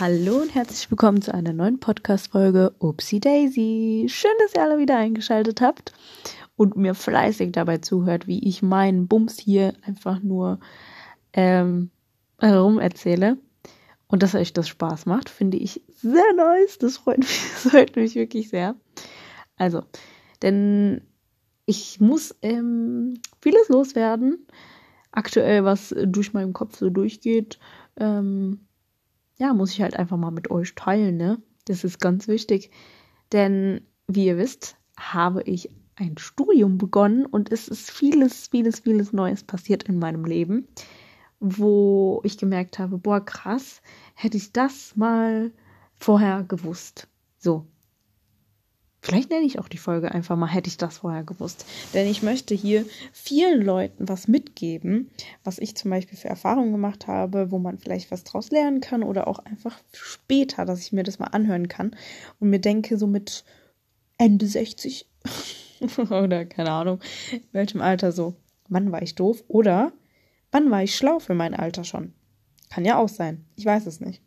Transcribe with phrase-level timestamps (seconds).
[0.00, 4.06] Hallo und herzlich willkommen zu einer neuen Podcast-Folge Upsi Daisy.
[4.08, 5.92] Schön, dass ihr alle wieder eingeschaltet habt
[6.54, 10.60] und mir fleißig dabei zuhört, wie ich meinen Bums hier einfach nur
[11.32, 11.90] ähm,
[12.38, 13.38] herum erzähle.
[14.06, 16.78] Und dass euch das Spaß macht, finde ich sehr nice.
[16.78, 18.76] Das freut mich, das freut mich wirklich sehr.
[19.56, 19.82] Also,
[20.42, 21.00] denn
[21.66, 24.46] ich muss ähm, vieles loswerden.
[25.10, 27.58] Aktuell, was durch meinen Kopf so durchgeht.
[27.96, 28.60] Ähm,
[29.38, 31.40] ja, muss ich halt einfach mal mit euch teilen, ne?
[31.64, 32.70] Das ist ganz wichtig.
[33.32, 39.12] Denn, wie ihr wisst, habe ich ein Studium begonnen und es ist vieles, vieles, vieles
[39.12, 40.68] Neues passiert in meinem Leben,
[41.40, 43.82] wo ich gemerkt habe, boah, krass,
[44.14, 45.52] hätte ich das mal
[45.94, 47.08] vorher gewusst.
[47.38, 47.66] So,
[49.00, 51.64] Vielleicht nenne ich auch die Folge einfach mal, hätte ich das vorher gewusst.
[51.94, 55.10] Denn ich möchte hier vielen Leuten was mitgeben,
[55.44, 59.04] was ich zum Beispiel für Erfahrungen gemacht habe, wo man vielleicht was draus lernen kann
[59.04, 61.94] oder auch einfach später, dass ich mir das mal anhören kann
[62.40, 63.44] und mir denke, so mit
[64.18, 65.08] Ende 60
[66.10, 68.34] oder keine Ahnung, in welchem Alter so,
[68.68, 69.92] wann war ich doof oder
[70.50, 72.14] wann war ich schlau für mein Alter schon?
[72.68, 73.46] Kann ja auch sein.
[73.54, 74.22] Ich weiß es nicht.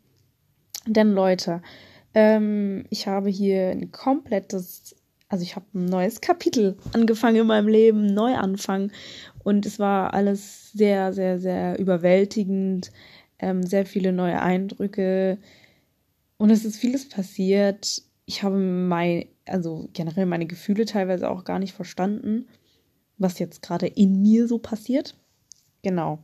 [0.86, 1.62] Denn Leute,
[2.14, 4.96] ähm, ich habe hier ein komplettes,
[5.28, 8.92] also ich habe ein neues Kapitel angefangen in meinem Leben, Neuanfang.
[9.42, 12.92] Und es war alles sehr, sehr, sehr überwältigend,
[13.38, 15.38] ähm, sehr viele neue Eindrücke.
[16.36, 18.02] Und es ist vieles passiert.
[18.26, 22.46] Ich habe mein, also generell meine Gefühle teilweise auch gar nicht verstanden,
[23.18, 25.16] was jetzt gerade in mir so passiert.
[25.82, 26.18] Genau.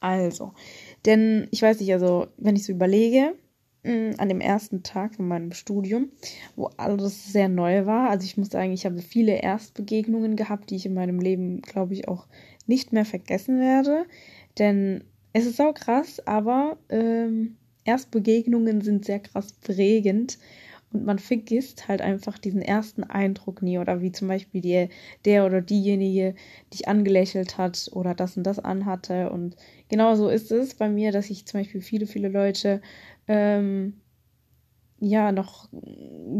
[0.00, 0.54] Also,
[1.04, 3.34] denn ich weiß nicht, also wenn ich so überlege,
[3.82, 6.10] an dem ersten Tag von meinem Studium,
[6.56, 8.10] wo alles sehr neu war.
[8.10, 11.94] Also ich muss sagen, ich habe viele Erstbegegnungen gehabt, die ich in meinem Leben, glaube
[11.94, 12.26] ich, auch
[12.66, 14.04] nicht mehr vergessen werde.
[14.58, 20.38] Denn es ist auch krass, aber ähm, Erstbegegnungen sind sehr krass prägend
[20.92, 24.88] und man vergisst halt einfach diesen ersten Eindruck nie oder wie zum Beispiel die,
[25.24, 26.34] der oder diejenige
[26.72, 29.56] dich angelächelt hat oder das und das anhatte und
[29.88, 32.80] genau so ist es bei mir, dass ich zum Beispiel viele, viele Leute
[33.30, 34.00] ähm,
[34.98, 35.68] ja noch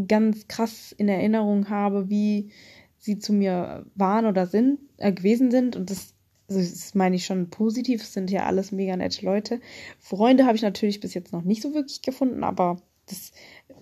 [0.07, 2.51] ganz krass in Erinnerung habe, wie
[2.99, 5.77] sie zu mir waren oder sind, äh, gewesen sind.
[5.77, 6.13] Und das,
[6.49, 8.03] also das meine ich schon positiv.
[8.03, 9.61] Es sind ja alles mega nette Leute.
[9.99, 13.31] Freunde habe ich natürlich bis jetzt noch nicht so wirklich gefunden, aber das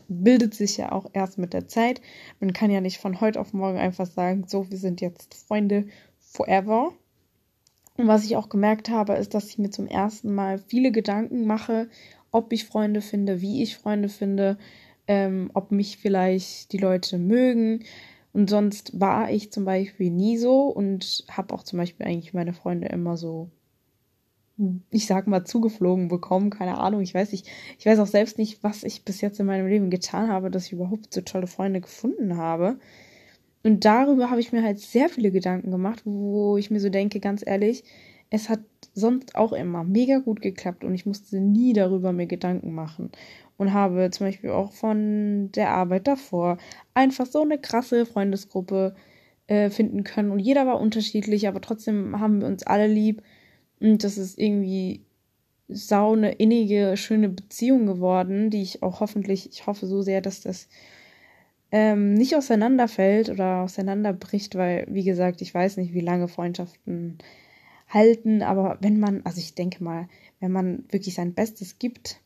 [0.07, 2.01] bildet sich ja auch erst mit der Zeit.
[2.39, 5.87] Man kann ja nicht von heute auf morgen einfach sagen, so, wir sind jetzt Freunde
[6.19, 6.93] forever.
[7.97, 11.45] Und was ich auch gemerkt habe, ist, dass ich mir zum ersten Mal viele Gedanken
[11.45, 11.89] mache,
[12.31, 14.57] ob ich Freunde finde, wie ich Freunde finde,
[15.07, 17.83] ähm, ob mich vielleicht die Leute mögen.
[18.31, 22.53] Und sonst war ich zum Beispiel nie so und habe auch zum Beispiel eigentlich meine
[22.53, 23.49] Freunde immer so,
[24.91, 26.51] ich sag mal, zugeflogen bekommen.
[26.51, 27.47] Keine Ahnung, ich weiß nicht.
[27.79, 30.67] Ich weiß auch selbst nicht, was ich bis jetzt in meinem Leben getan habe, dass
[30.67, 32.77] ich überhaupt so tolle Freunde gefunden habe.
[33.63, 37.19] Und darüber habe ich mir halt sehr viele Gedanken gemacht, wo ich mir so denke,
[37.19, 37.83] ganz ehrlich,
[38.29, 38.61] es hat
[38.93, 43.11] sonst auch immer mega gut geklappt und ich musste nie darüber mir Gedanken machen.
[43.57, 46.57] Und habe zum Beispiel auch von der Arbeit davor
[46.93, 48.95] einfach so eine krasse Freundesgruppe
[49.47, 50.31] äh, finden können.
[50.31, 53.21] Und jeder war unterschiedlich, aber trotzdem haben wir uns alle lieb.
[53.81, 55.03] Und das ist irgendwie
[55.67, 60.41] sau eine innige, schöne Beziehung geworden, die ich auch hoffentlich, ich hoffe so sehr, dass
[60.41, 60.69] das
[61.71, 67.19] ähm, nicht auseinanderfällt oder auseinanderbricht, weil, wie gesagt, ich weiß nicht, wie lange Freundschaften
[67.89, 70.07] halten, aber wenn man, also ich denke mal,
[70.39, 72.21] wenn man wirklich sein Bestes gibt,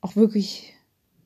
[0.00, 0.74] auch wirklich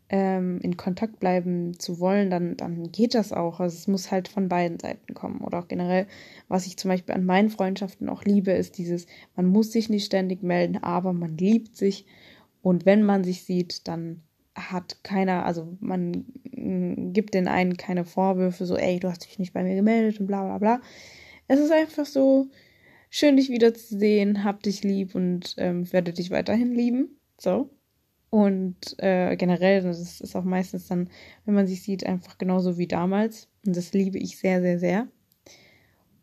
[0.09, 3.59] ähm, in Kontakt bleiben zu wollen, dann, dann geht das auch.
[3.61, 5.41] Also es muss halt von beiden Seiten kommen.
[5.41, 6.07] Oder auch generell,
[6.49, 10.05] was ich zum Beispiel an meinen Freundschaften auch liebe, ist dieses, man muss sich nicht
[10.05, 12.07] ständig melden, aber man liebt sich.
[12.63, 14.23] Und wenn man sich sieht, dann
[14.55, 19.39] hat keiner, also man mm, gibt den einen keine Vorwürfe, so, ey, du hast dich
[19.39, 20.81] nicht bei mir gemeldet und bla bla bla.
[21.49, 22.49] Es ist einfach so,
[23.11, 24.45] Schön, dich wiederzusehen.
[24.45, 27.19] Hab dich lieb und ähm, werde dich weiterhin lieben.
[27.39, 27.71] So.
[28.31, 31.09] Und äh, generell, das ist auch meistens dann,
[31.45, 33.49] wenn man sich sieht, einfach genauso wie damals.
[33.65, 35.09] Und das liebe ich sehr, sehr, sehr.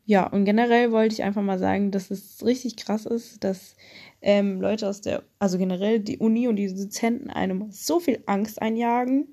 [0.06, 3.75] Ja, und generell wollte ich einfach mal sagen, dass es richtig krass ist, dass
[4.21, 8.62] ähm, Leute aus der, also generell die Uni und die Dozenten einem so viel Angst
[8.62, 9.27] einjagen,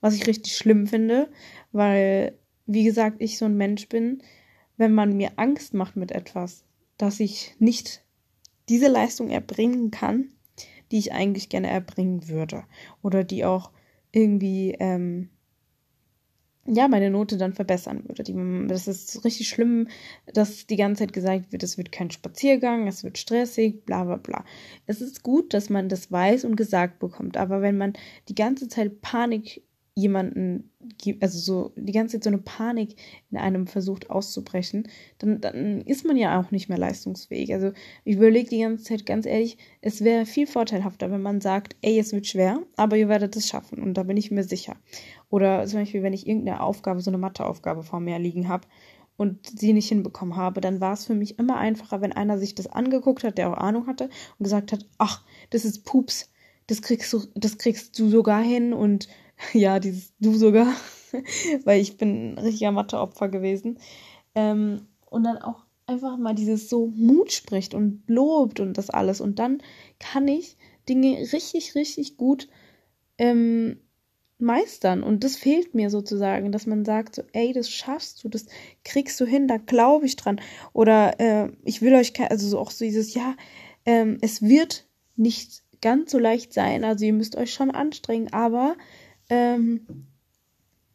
[0.00, 1.28] was ich richtig schlimm finde,
[1.72, 4.22] weil, wie gesagt, ich so ein Mensch bin,
[4.76, 6.64] wenn man mir Angst macht mit etwas,
[6.98, 8.04] dass ich nicht
[8.68, 10.28] diese Leistung erbringen kann,
[10.90, 12.64] die ich eigentlich gerne erbringen würde.
[13.02, 13.70] Oder die auch
[14.12, 15.28] irgendwie, ähm,
[16.66, 18.22] ja, meine Note dann verbessern würde.
[18.22, 18.34] Die,
[18.68, 19.88] das ist richtig schlimm,
[20.32, 24.16] dass die ganze Zeit gesagt wird, es wird kein Spaziergang, es wird stressig, bla bla
[24.16, 24.44] bla.
[24.86, 27.92] Es ist gut, dass man das weiß und gesagt bekommt, aber wenn man
[28.28, 29.63] die ganze Zeit Panik
[29.96, 32.96] jemanden gibt, also so die ganze Zeit so eine Panik
[33.30, 34.88] in einem versucht auszubrechen,
[35.18, 37.54] dann, dann ist man ja auch nicht mehr leistungsfähig.
[37.54, 37.72] Also
[38.04, 41.98] ich überlege die ganze Zeit ganz ehrlich, es wäre viel vorteilhafter, wenn man sagt, ey,
[41.98, 44.76] es wird schwer, aber ihr werdet es schaffen und da bin ich mir sicher.
[45.30, 48.66] Oder zum Beispiel, wenn ich irgendeine Aufgabe, so eine Matheaufgabe vor mir liegen habe
[49.16, 52.56] und sie nicht hinbekommen habe, dann war es für mich immer einfacher, wenn einer sich
[52.56, 56.32] das angeguckt hat, der auch Ahnung hatte und gesagt hat, ach, das ist Pups,
[56.66, 59.06] das kriegst du, das kriegst du sogar hin und
[59.52, 60.72] ja, dieses Du sogar,
[61.64, 63.78] weil ich bin ein richtiger Matheopfer gewesen.
[64.34, 69.20] Ähm, und dann auch einfach mal dieses so Mut spricht und lobt und das alles.
[69.20, 69.62] Und dann
[69.98, 70.56] kann ich
[70.88, 72.48] Dinge richtig, richtig gut
[73.18, 73.78] ähm,
[74.38, 75.02] meistern.
[75.02, 78.46] Und das fehlt mir sozusagen, dass man sagt, so, ey, das schaffst du, das
[78.84, 80.40] kriegst du hin, da glaube ich dran.
[80.72, 83.36] Oder äh, ich will euch, also so auch so dieses, ja,
[83.86, 84.86] ähm, es wird
[85.16, 86.84] nicht ganz so leicht sein.
[86.84, 88.76] Also ihr müsst euch schon anstrengen, aber
[89.30, 90.06] ähm,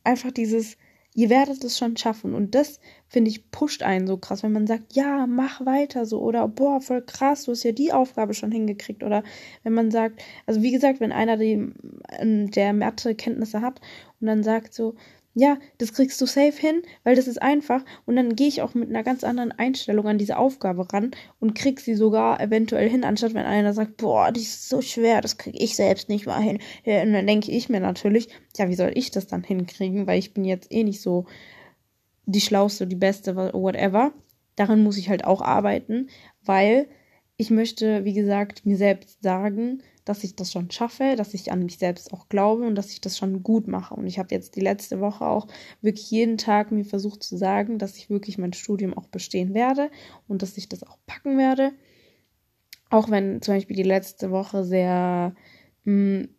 [0.04, 0.78] einfach dieses,
[1.14, 2.34] ihr werdet es schon schaffen.
[2.34, 6.22] Und das, finde ich, pusht einen so krass, wenn man sagt, ja, mach weiter so
[6.22, 9.04] oder boah, voll krass, du hast ja die Aufgabe schon hingekriegt.
[9.04, 9.24] Oder
[9.64, 11.74] wenn man sagt, also wie gesagt, wenn einer die,
[12.20, 13.82] ähm, der Mathe-Kenntnisse hat
[14.20, 14.96] und dann sagt so,
[15.40, 17.86] ja, das kriegst du safe hin, weil das ist einfach.
[18.06, 21.56] Und dann gehe ich auch mit einer ganz anderen Einstellung an diese Aufgabe ran und
[21.56, 25.38] krieg sie sogar eventuell hin, anstatt wenn einer sagt, boah, die ist so schwer, das
[25.38, 26.60] kriege ich selbst nicht mal hin.
[26.86, 28.28] Und dann denke ich mir natürlich,
[28.58, 31.26] ja, wie soll ich das dann hinkriegen, weil ich bin jetzt eh nicht so
[32.26, 34.12] die schlauste, die beste, whatever.
[34.58, 36.10] Daran muss ich halt auch arbeiten,
[36.44, 36.90] weil
[37.38, 41.64] ich möchte, wie gesagt, mir selbst sagen, dass ich das schon schaffe, dass ich an
[41.64, 43.94] mich selbst auch glaube und dass ich das schon gut mache.
[43.94, 45.46] Und ich habe jetzt die letzte Woche auch
[45.82, 49.92] wirklich jeden Tag mir versucht zu sagen, dass ich wirklich mein Studium auch bestehen werde
[50.28, 51.74] und dass ich das auch packen werde.
[52.90, 55.36] Auch wenn zum Beispiel die letzte Woche sehr
[55.84, 56.30] mh, hm,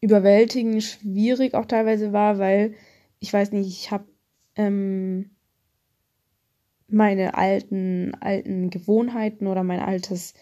[0.00, 2.76] überwältigend, schwierig auch teilweise war, weil
[3.18, 4.06] ich weiß nicht, ich habe
[4.54, 5.30] ähm,
[6.86, 10.34] meine alten, alten Gewohnheiten oder mein altes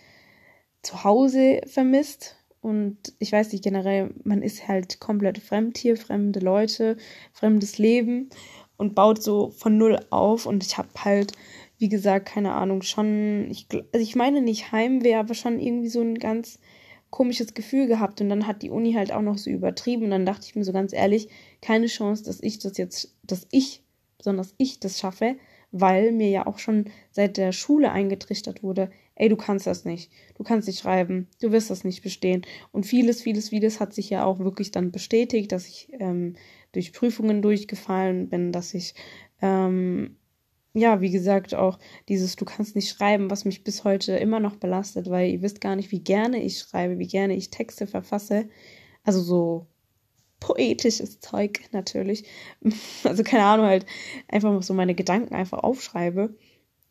[0.83, 6.97] Zuhause vermisst und ich weiß nicht, generell, man ist halt komplett fremd hier, fremde Leute,
[7.33, 8.31] fremdes Leben
[8.77, 10.47] und baut so von null auf.
[10.47, 11.33] Und ich habe halt,
[11.79, 16.01] wie gesagt, keine Ahnung, schon, ich, also ich meine nicht Heimweh, aber schon irgendwie so
[16.01, 16.59] ein ganz
[17.11, 18.21] komisches Gefühl gehabt.
[18.21, 20.05] Und dann hat die Uni halt auch noch so übertrieben.
[20.05, 21.29] Und dann dachte ich mir so ganz ehrlich,
[21.63, 23.85] keine Chance, dass ich das jetzt, dass ich,
[24.17, 25.37] besonders ich das schaffe,
[25.71, 30.11] weil mir ja auch schon seit der Schule eingetrichtert wurde, ey, du kannst das nicht,
[30.37, 32.43] du kannst nicht schreiben, du wirst das nicht bestehen.
[32.73, 36.37] Und vieles, vieles, vieles hat sich ja auch wirklich dann bestätigt, dass ich ähm,
[36.73, 38.95] durch Prüfungen durchgefallen bin, dass ich,
[39.43, 40.17] ähm,
[40.73, 41.79] ja, wie gesagt, auch
[42.09, 45.61] dieses Du kannst nicht schreiben, was mich bis heute immer noch belastet, weil ihr wisst
[45.61, 48.49] gar nicht, wie gerne ich schreibe, wie gerne ich Texte verfasse.
[49.03, 49.67] Also so
[50.41, 52.25] poetisches Zeug natürlich.
[53.05, 53.87] Also keine Ahnung, halt
[54.29, 56.35] einfach so meine Gedanken einfach aufschreibe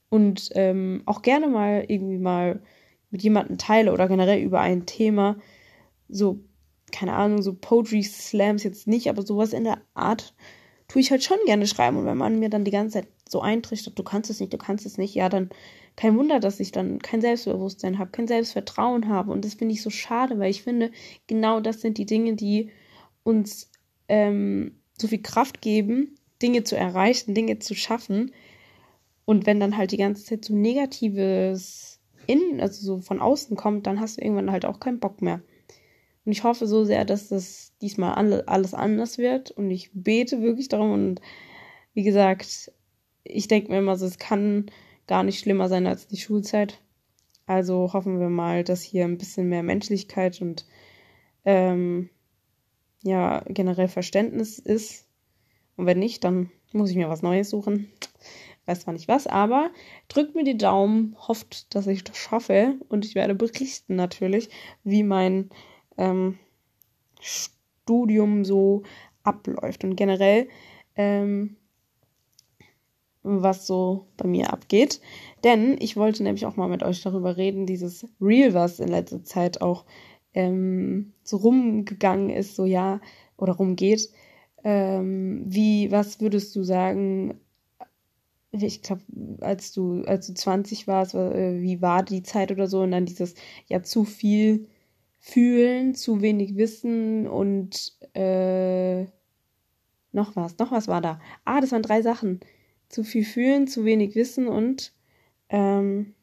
[0.10, 2.62] und ähm, auch gerne mal irgendwie mal
[3.10, 5.38] mit jemandem teile oder generell über ein Thema.
[6.10, 6.40] So,
[6.92, 10.34] keine Ahnung, so Poetry Slams jetzt nicht, aber sowas in der Art
[10.88, 11.98] tue ich halt schon gerne schreiben.
[11.98, 14.58] Und wenn man mir dann die ganze Zeit so eintrichtert, du kannst es nicht, du
[14.58, 15.50] kannst es nicht, ja, dann
[15.98, 19.32] kein Wunder, dass ich dann kein Selbstbewusstsein habe, kein Selbstvertrauen habe.
[19.32, 20.92] Und das finde ich so schade, weil ich finde,
[21.26, 22.70] genau das sind die Dinge, die
[23.24, 23.70] uns
[24.08, 28.32] ähm, so viel Kraft geben, Dinge zu erreichen, Dinge zu schaffen.
[29.28, 33.86] Und wenn dann halt die ganze Zeit so Negatives innen, also so von außen kommt,
[33.86, 35.42] dann hast du irgendwann halt auch keinen Bock mehr.
[36.24, 38.14] Und ich hoffe so sehr, dass das diesmal
[38.46, 39.52] alles anders wird.
[39.52, 40.94] Und ich bete wirklich darum.
[40.94, 41.22] Und
[41.94, 42.72] wie gesagt,
[43.26, 44.72] ich denke mir immer so, es kann
[45.08, 46.80] gar nicht schlimmer sein als die Schulzeit.
[47.48, 50.66] Also hoffen wir mal, dass hier ein bisschen mehr Menschlichkeit und
[51.44, 52.10] ähm,
[53.04, 55.06] ja generell Verständnis ist.
[55.76, 57.92] Und wenn nicht, dann muss ich mir was Neues suchen.
[58.68, 59.72] Weiß zwar nicht was, aber
[60.10, 62.76] drückt mir die Daumen, hofft, dass ich das schaffe.
[62.90, 64.50] Und ich werde berichten natürlich,
[64.84, 65.50] wie mein
[65.98, 66.38] ähm,
[67.22, 68.84] Studium so
[69.24, 69.86] abläuft.
[69.86, 70.50] Und generell,
[70.98, 71.56] ähm,
[73.24, 75.02] was so bei mir abgeht.
[75.46, 79.24] Denn ich wollte nämlich auch mal mit euch darüber reden, dieses Real, was in letzter
[79.24, 79.86] Zeit auch
[80.34, 83.00] ähm, so rumgegangen ist, so ja,
[83.38, 84.10] oder rumgeht.
[84.64, 87.40] Ähm, wie, was würdest du sagen,
[88.66, 89.04] ich glaube,
[89.42, 93.06] als du, als du 20 warst, äh, wie war die Zeit oder so, und dann
[93.06, 93.36] dieses,
[93.68, 94.68] ja, zu viel
[95.20, 99.06] fühlen, zu wenig wissen und äh,
[100.12, 101.20] noch was, noch was war da.
[101.46, 102.40] Ah, das waren drei Sachen.
[102.90, 104.94] Zu viel fühlen, zu wenig wissen und
[105.50, 106.16] ähm,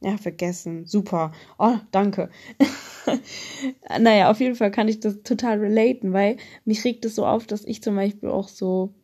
[0.00, 0.84] ja, vergessen.
[0.86, 1.32] Super.
[1.58, 2.30] Oh, danke.
[4.00, 7.46] naja, auf jeden Fall kann ich das total relaten, weil mich regt es so auf,
[7.46, 8.94] dass ich zum Beispiel auch so,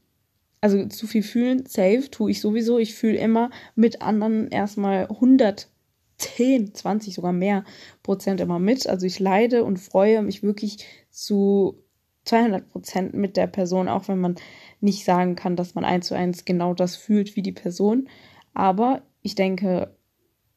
[0.61, 2.79] also zu viel fühlen, safe, tue ich sowieso.
[2.79, 7.65] Ich fühle immer mit anderen erstmal 110, 20, sogar mehr
[8.03, 8.89] Prozent immer mit.
[8.89, 11.83] Also ich leide und freue mich wirklich zu
[12.25, 14.37] 200 Prozent mit der Person, auch wenn man
[14.81, 18.09] nicht sagen kann, dass man eins zu eins genau das fühlt wie die Person.
[18.53, 19.95] Aber ich denke,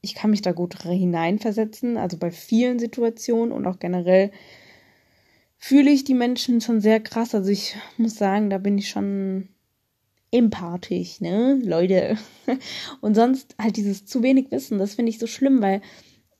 [0.02, 4.32] ich kann mich da gut hineinversetzen, also bei vielen Situationen und auch generell
[5.58, 7.36] fühle ich die Menschen schon sehr krass.
[7.36, 9.50] Also ich muss sagen, da bin ich schon
[10.32, 12.18] empathisch, ne, Leute.
[13.02, 15.82] Und sonst halt dieses zu wenig Wissen, das finde ich so schlimm, weil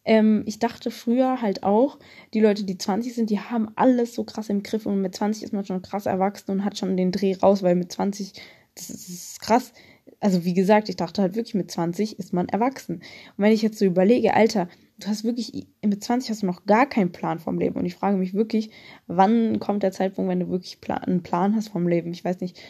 [0.04, 2.00] ähm, ich dachte früher halt auch,
[2.34, 5.44] die Leute, die 20 sind, die haben alles so krass im Griff und mit 20
[5.44, 8.34] ist man schon krass erwachsen und hat schon den Dreh raus, weil mit 20,
[8.76, 9.74] das ist, das ist krass
[10.22, 12.96] also wie gesagt, ich dachte halt wirklich, mit 20 ist man erwachsen.
[12.96, 13.04] Und
[13.38, 14.70] wenn ich jetzt so überlege, Alter,
[15.00, 17.76] du hast wirklich, mit 20 hast du noch gar keinen Plan vom Leben.
[17.76, 18.70] Und ich frage mich wirklich,
[19.08, 22.12] wann kommt der Zeitpunkt, wenn du wirklich einen Plan hast vom Leben?
[22.12, 22.62] Ich weiß nicht,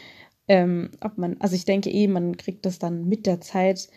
[0.48, 3.88] ähm, ob man, also ich denke eh, man kriegt das dann mit der Zeit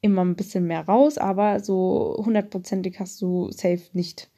[0.00, 4.30] immer ein bisschen mehr raus, aber so hundertprozentig hast du safe nicht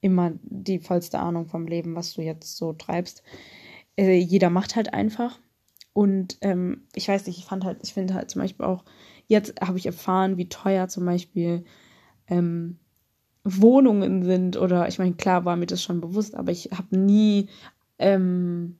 [0.00, 3.22] immer die vollste Ahnung vom Leben, was du jetzt so treibst.
[3.96, 5.38] Äh, jeder macht halt einfach.
[5.92, 8.84] Und ähm, ich weiß nicht, ich fand halt, ich finde halt zum Beispiel auch,
[9.26, 11.64] jetzt habe ich erfahren, wie teuer zum Beispiel
[12.28, 12.78] ähm,
[13.44, 14.56] Wohnungen sind.
[14.56, 17.48] Oder ich meine, klar war mir das schon bewusst, aber ich habe nie
[17.98, 18.78] ähm,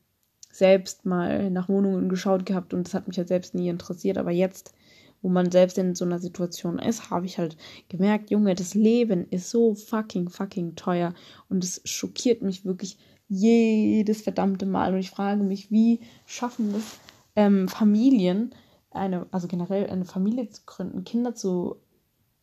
[0.50, 4.19] selbst mal nach Wohnungen geschaut gehabt und das hat mich halt selbst nie interessiert.
[4.19, 4.75] Aber jetzt,
[5.23, 7.57] wo man selbst in so einer Situation ist, habe ich halt
[7.88, 11.14] gemerkt, Junge, das Leben ist so fucking, fucking teuer
[11.49, 14.92] und es schockiert mich wirklich jedes verdammte Mal.
[14.92, 16.99] Und ich frage mich, wie schaffen das
[17.37, 18.54] ähm, Familien,
[18.90, 21.76] eine, also generell eine Familie zu gründen, Kinder zu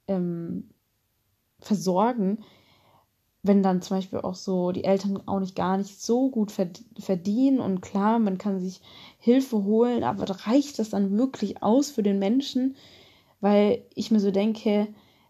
[0.08, 0.70] ähm,
[1.60, 2.40] versorgen,
[3.48, 7.60] wenn dann zum Beispiel auch so die Eltern auch nicht gar nicht so gut verdienen
[7.60, 8.82] und klar, man kann sich
[9.20, 12.76] Hilfe holen, aber reicht das dann wirklich aus für den Menschen?
[13.42, 14.88] Weil ich mir so denke,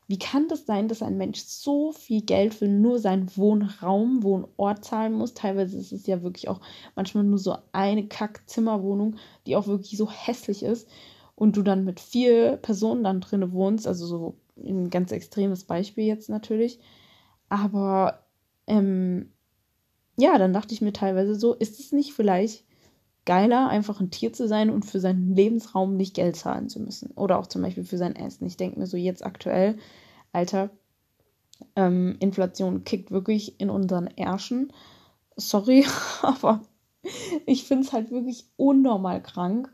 [0.08, 4.86] wie kann das sein, dass ein Mensch so viel Geld für nur seinen Wohnraum, Wohnort
[4.86, 5.34] zahlen muss?
[5.34, 6.62] Teilweise ist es ja wirklich auch
[6.96, 10.88] manchmal nur so eine Kackzimmerwohnung, die auch wirklich so hässlich ist
[11.36, 16.06] und du dann mit vier Personen dann drinne wohnst, also so ein ganz extremes Beispiel
[16.06, 16.80] jetzt natürlich.
[17.50, 18.20] Aber
[18.68, 19.32] ähm,
[20.18, 22.66] ja, dann dachte ich mir teilweise so, ist es nicht vielleicht
[23.26, 27.12] geiler, einfach ein Tier zu sein und für seinen Lebensraum nicht Geld zahlen zu müssen.
[27.12, 28.46] Oder auch zum Beispiel für sein Essen.
[28.46, 29.78] Ich denke mir so jetzt aktuell,
[30.32, 30.70] Alter,
[31.76, 34.72] ähm, Inflation kickt wirklich in unseren Ärschen.
[35.36, 35.86] Sorry,
[36.22, 36.62] aber
[37.46, 39.72] ich finde es halt wirklich unnormal krank.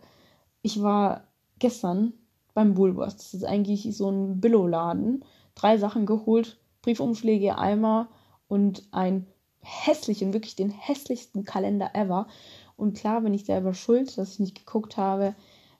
[0.61, 1.27] Ich war
[1.59, 2.13] gestern
[2.53, 3.31] beim Woolworths.
[3.31, 5.23] Das ist eigentlich so ein Billo-Laden.
[5.55, 8.09] Drei Sachen geholt, Briefumschläge, Eimer
[8.47, 9.25] und ein
[9.61, 12.27] hässlichen, wirklich den hässlichsten Kalender ever.
[12.75, 15.33] Und klar bin ich selber schuld, dass ich nicht geguckt habe,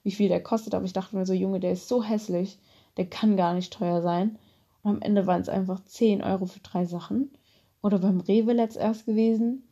[0.04, 0.74] wie viel der kostet.
[0.74, 2.58] Aber ich dachte mir so, Junge, der ist so hässlich,
[2.98, 4.40] der kann gar nicht teuer sein.
[4.82, 7.32] Und am Ende waren es einfach 10 Euro für drei Sachen.
[7.82, 9.68] Oder beim Rewe letzt erst gewesen.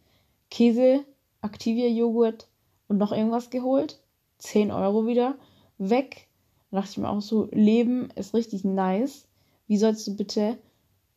[0.50, 1.05] Käse,
[1.41, 2.47] Activia-Joghurt
[2.88, 4.01] und noch irgendwas geholt.
[4.39, 5.35] 10 Euro wieder.
[5.77, 6.27] Weg.
[6.69, 9.27] Da dachte ich mir auch so, Leben ist richtig nice.
[9.67, 10.57] Wie sollst du bitte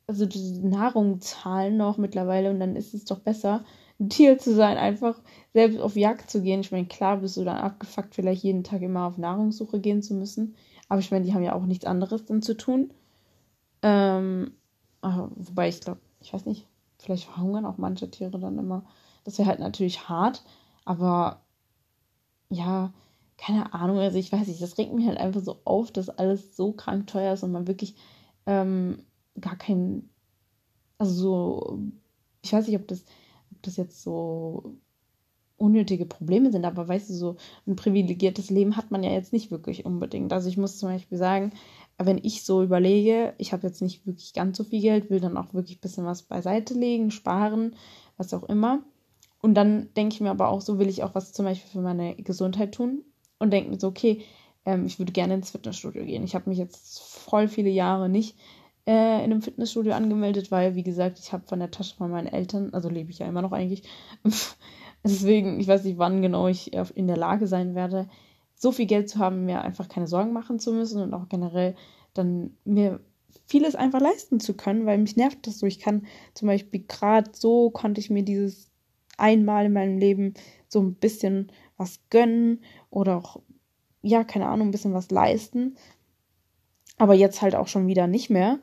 [0.07, 3.63] also diese Nahrung zahlen noch mittlerweile und dann ist es doch besser,
[3.99, 5.21] ein Tier zu sein, einfach
[5.53, 6.59] selbst auf Jagd zu gehen.
[6.59, 10.13] Ich meine, klar bist du dann abgefuckt, vielleicht jeden Tag immer auf Nahrungssuche gehen zu
[10.13, 10.55] müssen.
[10.89, 12.93] Aber ich meine, die haben ja auch nichts anderes dann zu tun.
[13.81, 14.51] Ähm,
[15.01, 18.83] wobei ich glaube, ich weiß nicht, vielleicht verhungern auch manche Tiere dann immer.
[19.23, 20.43] Das wäre halt natürlich hart,
[20.83, 21.41] aber
[22.49, 22.93] ja,
[23.37, 26.55] keine Ahnung, also ich weiß nicht, das regt mich halt einfach so auf, dass alles
[26.55, 27.95] so krank teuer ist und man wirklich
[28.45, 29.03] ähm,
[29.39, 30.09] gar kein,
[30.97, 31.79] also so,
[32.41, 33.03] ich weiß nicht, ob das
[33.61, 34.75] das jetzt so
[35.57, 39.51] unnötige Probleme sind, aber weißt du, so ein privilegiertes Leben hat man ja jetzt nicht
[39.51, 40.33] wirklich unbedingt.
[40.33, 41.53] Also ich muss zum Beispiel sagen,
[41.97, 45.37] wenn ich so überlege, ich habe jetzt nicht wirklich ganz so viel Geld, will dann
[45.37, 47.75] auch wirklich ein bisschen was beiseite legen, sparen,
[48.17, 48.83] was auch immer.
[49.41, 51.81] Und dann denke ich mir aber auch so, will ich auch was zum Beispiel für
[51.81, 53.03] meine Gesundheit tun
[53.39, 54.23] und denke mir so, okay,
[54.65, 56.23] ähm, ich würde gerne ins Fitnessstudio gehen.
[56.23, 58.35] Ich habe mich jetzt voll viele Jahre nicht
[58.87, 62.27] äh, in einem Fitnessstudio angemeldet, weil, wie gesagt, ich habe von der Tasche von meinen
[62.27, 63.83] Eltern, also lebe ich ja immer noch eigentlich,
[65.03, 68.07] deswegen, ich weiß nicht, wann genau ich in der Lage sein werde,
[68.55, 71.75] so viel Geld zu haben, mir einfach keine Sorgen machen zu müssen und auch generell
[72.13, 73.01] dann mir
[73.45, 75.65] vieles einfach leisten zu können, weil mich nervt das so.
[75.65, 78.71] Ich kann zum Beispiel gerade so konnte ich mir dieses
[79.17, 80.33] einmal in meinem Leben
[80.67, 83.41] so ein bisschen was gönnen oder auch,
[84.01, 85.75] ja, keine Ahnung, ein bisschen was leisten.
[86.97, 88.59] Aber jetzt halt auch schon wieder nicht mehr.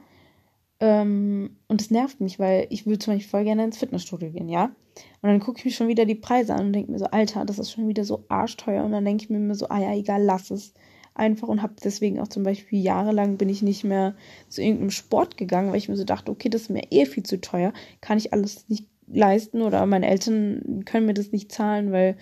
[0.83, 4.49] Ähm, und es nervt mich, weil ich würde zum Beispiel voll gerne ins Fitnessstudio gehen,
[4.49, 4.65] ja.
[4.65, 7.45] Und dann gucke ich mir schon wieder die Preise an und denke mir so, Alter,
[7.45, 8.85] das ist schon wieder so arschteuer.
[8.85, 10.75] Und dann denke ich mir immer so, ah ja, egal, lass es
[11.15, 14.17] einfach und habe deswegen auch zum Beispiel jahrelang bin ich nicht mehr
[14.49, 17.23] zu irgendeinem Sport gegangen, weil ich mir so dachte, okay, das ist mir eh viel
[17.23, 21.93] zu teuer, kann ich alles nicht leisten oder meine Eltern können mir das nicht zahlen,
[21.93, 22.17] weil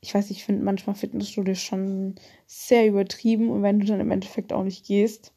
[0.00, 2.14] ich weiß, ich finde manchmal Fitnessstudio schon
[2.46, 5.32] sehr übertrieben und wenn du dann im Endeffekt auch nicht gehst,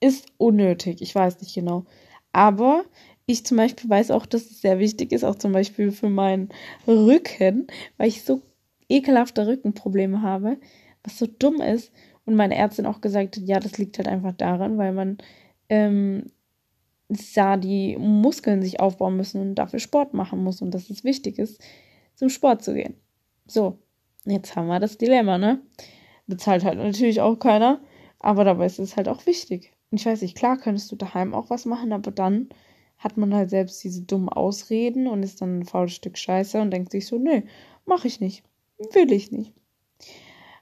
[0.00, 1.02] ist unnötig.
[1.02, 1.84] Ich weiß nicht genau.
[2.32, 2.84] Aber
[3.26, 6.48] ich zum Beispiel weiß auch, dass es sehr wichtig ist, auch zum Beispiel für meinen
[6.86, 7.66] Rücken,
[7.96, 8.42] weil ich so
[8.88, 10.58] ekelhafte Rückenprobleme habe,
[11.04, 11.92] was so dumm ist.
[12.26, 15.18] Und meine Ärztin auch gesagt hat, ja, das liegt halt einfach daran, weil man
[15.68, 16.30] ähm,
[17.08, 21.60] die Muskeln sich aufbauen müssen und dafür Sport machen muss und dass es wichtig ist,
[22.14, 22.94] zum Sport zu gehen.
[23.46, 23.78] So,
[24.26, 25.60] jetzt haben wir das Dilemma, ne?
[26.26, 27.80] Bezahlt halt natürlich auch keiner,
[28.20, 29.72] aber dabei ist es halt auch wichtig.
[29.90, 32.48] Und ich weiß nicht, klar könntest du daheim auch was machen, aber dann
[32.98, 36.70] hat man halt selbst diese dummen Ausreden und ist dann ein faules Stück Scheiße und
[36.70, 37.42] denkt sich so, nö,
[37.86, 38.44] mach ich nicht.
[38.92, 39.52] Will ich nicht.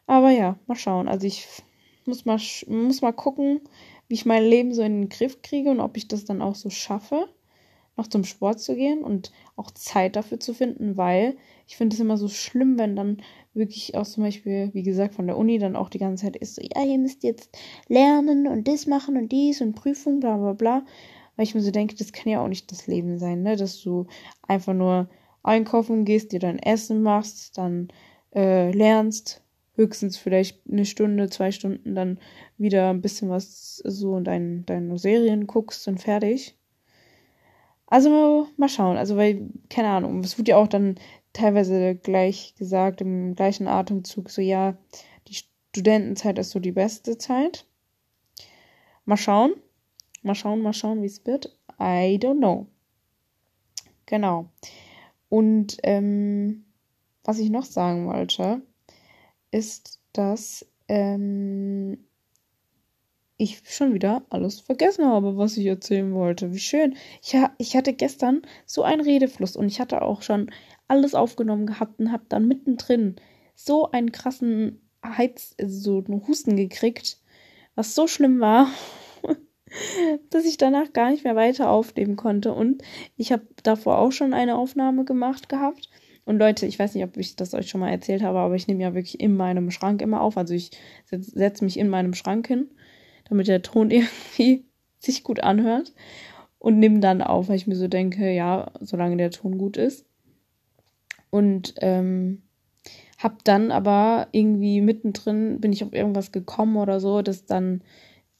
[0.06, 1.08] Aber ja, mal schauen.
[1.08, 1.46] Also ich
[2.06, 3.60] muss mal, muss mal gucken,
[4.08, 6.54] wie ich mein Leben so in den Griff kriege und ob ich das dann auch
[6.54, 7.28] so schaffe,
[7.98, 11.36] noch zum Sport zu gehen und auch Zeit dafür zu finden, weil
[11.66, 13.18] ich finde es immer so schlimm, wenn dann
[13.52, 16.54] wirklich auch zum Beispiel, wie gesagt, von der Uni dann auch die ganze Zeit ist
[16.54, 17.50] so, ja, ihr müsst jetzt
[17.88, 20.86] lernen und das machen und dies und Prüfung, bla bla bla.
[21.36, 23.56] Weil ich mir so denke, das kann ja auch nicht das Leben sein, ne?
[23.56, 24.06] Dass du
[24.42, 25.08] einfach nur
[25.42, 27.88] einkaufen gehst, dir dein Essen machst, dann
[28.34, 29.42] äh, lernst,
[29.76, 32.18] höchstens vielleicht eine Stunde, zwei Stunden dann
[32.58, 36.57] wieder ein bisschen was so in deinen, deine Serien guckst und fertig.
[37.88, 38.96] Also mal schauen.
[38.98, 40.96] Also, weil, keine Ahnung, es wird ja auch dann
[41.32, 44.76] teilweise gleich gesagt, im gleichen Atemzug, so ja,
[45.26, 47.66] die Studentenzeit ist so die beste Zeit.
[49.04, 49.54] Mal schauen.
[50.22, 51.56] Mal schauen, mal schauen, wie es wird.
[51.80, 52.66] I don't know.
[54.04, 54.50] Genau.
[55.28, 56.64] Und ähm,
[57.24, 58.62] was ich noch sagen wollte,
[59.50, 62.07] ist, dass ähm,
[63.38, 66.52] ich schon wieder alles vergessen habe, was ich erzählen wollte.
[66.52, 66.96] Wie schön.
[67.22, 70.50] Ich, ich hatte gestern so einen Redefluss und ich hatte auch schon
[70.88, 73.16] alles aufgenommen gehabt und habe dann mittendrin
[73.54, 77.18] so einen krassen Heiz, also so einen Husten gekriegt,
[77.76, 78.68] was so schlimm war,
[80.30, 82.52] dass ich danach gar nicht mehr weiter aufnehmen konnte.
[82.52, 82.82] Und
[83.16, 85.88] ich habe davor auch schon eine Aufnahme gemacht gehabt
[86.28, 88.66] und Leute, ich weiß nicht, ob ich das euch schon mal erzählt habe, aber ich
[88.66, 90.36] nehme ja wirklich in meinem Schrank immer auf.
[90.36, 90.72] Also ich
[91.06, 92.68] setze setz mich in meinem Schrank hin,
[93.28, 94.64] damit der Ton irgendwie
[94.98, 95.92] sich gut anhört.
[96.60, 100.04] Und nehme dann auf, weil ich mir so denke, ja, solange der Ton gut ist.
[101.30, 102.42] Und ähm,
[103.18, 107.82] hab dann aber irgendwie mittendrin, bin ich auf irgendwas gekommen oder so, dass dann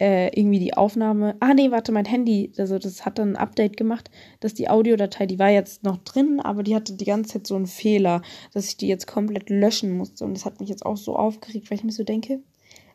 [0.01, 1.37] äh, irgendwie die Aufnahme.
[1.41, 5.27] Ah, nee, warte, mein Handy, also das hat dann ein Update gemacht, dass die Audiodatei,
[5.27, 8.23] die war jetzt noch drin, aber die hatte die ganze Zeit so einen Fehler,
[8.55, 10.25] dass ich die jetzt komplett löschen musste.
[10.25, 12.41] Und das hat mich jetzt auch so aufgeregt, weil ich mir so denke,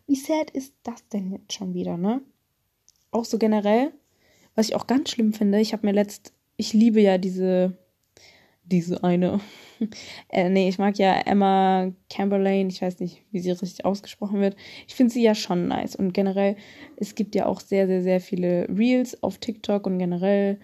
[0.08, 2.22] wie sad ist das denn jetzt schon wieder, ne?
[3.12, 3.94] Auch so generell,
[4.56, 7.78] was ich auch ganz schlimm finde, ich habe mir letzt, ich liebe ja diese
[8.66, 9.40] diese eine.
[10.30, 14.56] äh, nee, ich mag ja Emma Camberlain, ich weiß nicht, wie sie richtig ausgesprochen wird.
[14.88, 15.96] Ich finde sie ja schon nice.
[15.96, 16.56] Und generell,
[16.98, 20.60] es gibt ja auch sehr, sehr, sehr viele Reels auf TikTok und generell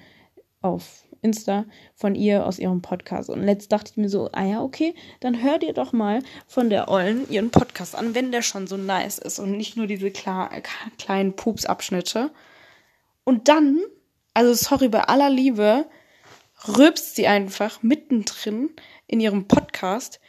[0.61, 3.29] auf Insta von ihr aus ihrem Podcast.
[3.29, 6.69] Und letzt dachte ich mir so, ah ja, okay, dann hör dir doch mal von
[6.69, 10.11] der Ollen ihren Podcast an, wenn der schon so nice ist und nicht nur diese
[10.11, 10.49] klar,
[10.97, 12.31] kleinen Pupsabschnitte.
[13.23, 13.79] Und dann,
[14.33, 15.85] also sorry, bei aller Liebe,
[16.67, 18.69] rülpst sie einfach mittendrin
[19.07, 20.19] in ihrem Podcast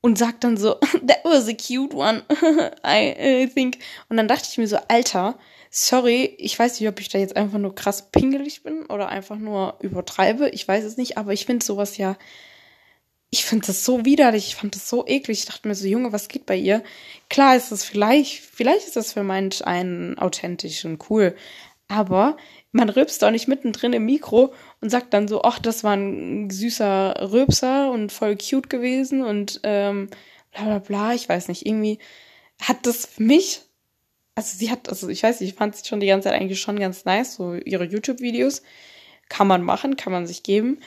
[0.00, 0.74] und sagt dann so,
[1.06, 2.22] that was a cute one,
[2.84, 3.78] I, I think.
[4.08, 5.38] Und dann dachte ich mir so, Alter,
[5.70, 9.36] sorry, ich weiß nicht, ob ich da jetzt einfach nur krass pingelig bin oder einfach
[9.36, 10.48] nur übertreibe.
[10.50, 12.16] Ich weiß es nicht, aber ich finde sowas ja,
[13.30, 15.38] ich finde das so widerlich, ich fand das so eklig.
[15.38, 16.82] Ich dachte mir so, Junge, was geht bei ihr?
[17.28, 21.36] Klar ist das vielleicht, vielleicht ist das für manch einen authentisch und cool,
[21.86, 22.36] aber
[22.72, 26.50] man rülpst doch nicht mittendrin im Mikro und sagt dann so, ach, das war ein
[26.50, 30.08] süßer Rülpser und voll cute gewesen und ähm,
[30.52, 31.98] bla bla bla, ich weiß nicht, irgendwie
[32.60, 33.62] hat das für mich,
[34.34, 36.60] also sie hat, also ich weiß nicht, ich fand sie schon die ganze Zeit eigentlich
[36.60, 38.62] schon ganz nice, so ihre YouTube-Videos
[39.28, 40.80] kann man machen, kann man sich geben,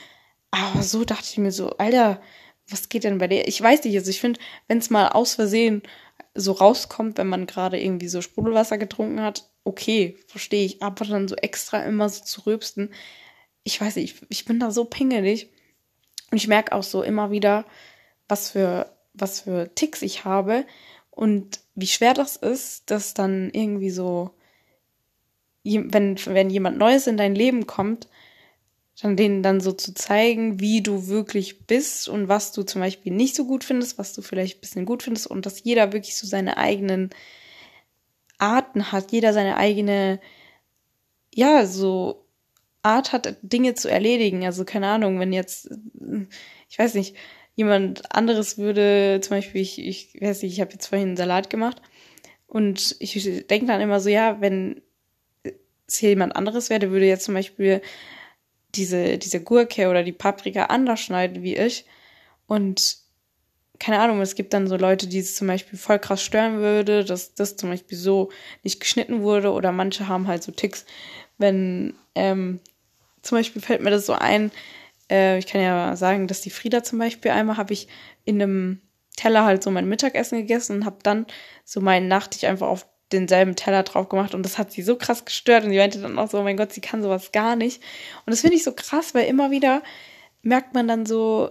[0.50, 2.20] aber so dachte ich mir so, Alter,
[2.68, 3.46] was geht denn bei dir?
[3.46, 5.82] Ich weiß nicht, also ich finde, wenn es mal aus Versehen
[6.34, 11.28] so rauskommt, wenn man gerade irgendwie so Sprudelwasser getrunken hat, okay, verstehe ich, aber dann
[11.28, 12.90] so extra immer so zu rülpsten,
[13.64, 15.50] ich weiß nicht, ich, ich bin da so pingelig.
[16.30, 17.64] Und ich merke auch so immer wieder,
[18.28, 20.66] was für, was für Ticks ich habe
[21.10, 24.30] und wie schwer das ist, dass dann irgendwie so,
[25.62, 28.08] wenn, wenn jemand Neues in dein Leben kommt,
[29.00, 33.12] dann denen dann so zu zeigen, wie du wirklich bist und was du zum Beispiel
[33.12, 36.16] nicht so gut findest, was du vielleicht ein bisschen gut findest und dass jeder wirklich
[36.16, 37.10] so seine eigenen
[38.44, 40.20] Arten hat, jeder seine eigene,
[41.34, 42.26] ja, so
[42.82, 44.44] Art hat, Dinge zu erledigen.
[44.44, 45.70] Also keine Ahnung, wenn jetzt,
[46.68, 47.16] ich weiß nicht,
[47.56, 51.48] jemand anderes würde, zum Beispiel, ich, ich weiß nicht, ich habe jetzt vorhin einen Salat
[51.48, 51.80] gemacht
[52.46, 53.14] und ich
[53.46, 54.82] denke dann immer so, ja, wenn
[55.86, 57.80] es hier jemand anderes wäre, der würde jetzt zum Beispiel
[58.74, 61.86] diese, diese Gurke oder die Paprika anders schneiden wie ich.
[62.46, 62.98] Und
[63.78, 67.04] keine Ahnung, es gibt dann so Leute, die es zum Beispiel voll krass stören würde,
[67.04, 68.30] dass das zum Beispiel so
[68.62, 69.52] nicht geschnitten wurde.
[69.52, 70.84] Oder manche haben halt so Ticks,
[71.38, 72.60] wenn ähm,
[73.22, 74.52] zum Beispiel fällt mir das so ein,
[75.10, 77.88] äh, ich kann ja sagen, dass die Frieda zum Beispiel einmal habe ich
[78.24, 78.80] in einem
[79.16, 81.26] Teller halt so mein Mittagessen gegessen und habe dann
[81.64, 85.24] so meinen Nachtisch einfach auf denselben Teller drauf gemacht und das hat sie so krass
[85.24, 87.82] gestört und sie meinte dann auch so, oh mein Gott, sie kann sowas gar nicht.
[88.26, 89.82] Und das finde ich so krass, weil immer wieder
[90.42, 91.50] merkt man dann so,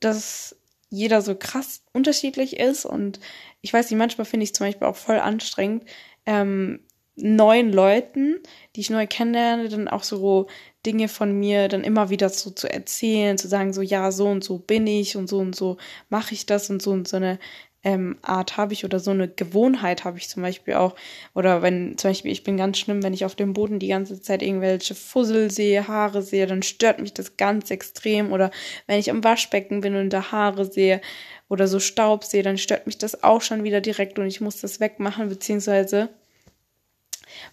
[0.00, 0.56] dass
[0.94, 2.84] jeder so krass unterschiedlich ist.
[2.86, 3.20] Und
[3.60, 5.84] ich weiß nicht, manchmal finde ich zum Beispiel auch voll anstrengend,
[6.26, 6.80] ähm,
[7.16, 8.40] neuen Leuten,
[8.74, 10.46] die ich neu kennenlerne, dann auch so
[10.84, 14.42] Dinge von mir dann immer wieder so zu erzählen, zu sagen, so ja, so und
[14.44, 15.76] so bin ich und so und so
[16.08, 17.38] mache ich das und so und so eine
[17.84, 20.96] ähm, Art habe ich oder so eine Gewohnheit habe ich zum Beispiel auch.
[21.34, 24.20] Oder wenn zum Beispiel, ich bin ganz schlimm, wenn ich auf dem Boden die ganze
[24.20, 28.32] Zeit irgendwelche Fussel sehe, Haare sehe, dann stört mich das ganz extrem.
[28.32, 28.50] Oder
[28.86, 31.00] wenn ich am Waschbecken bin und da Haare sehe
[31.48, 34.60] oder so Staub sehe, dann stört mich das auch schon wieder direkt und ich muss
[34.60, 36.08] das wegmachen, beziehungsweise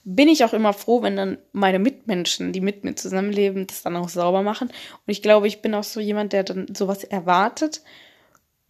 [0.03, 3.95] bin ich auch immer froh, wenn dann meine Mitmenschen, die mit mir zusammenleben, das dann
[3.95, 4.67] auch sauber machen.
[4.69, 7.81] Und ich glaube, ich bin auch so jemand, der dann sowas erwartet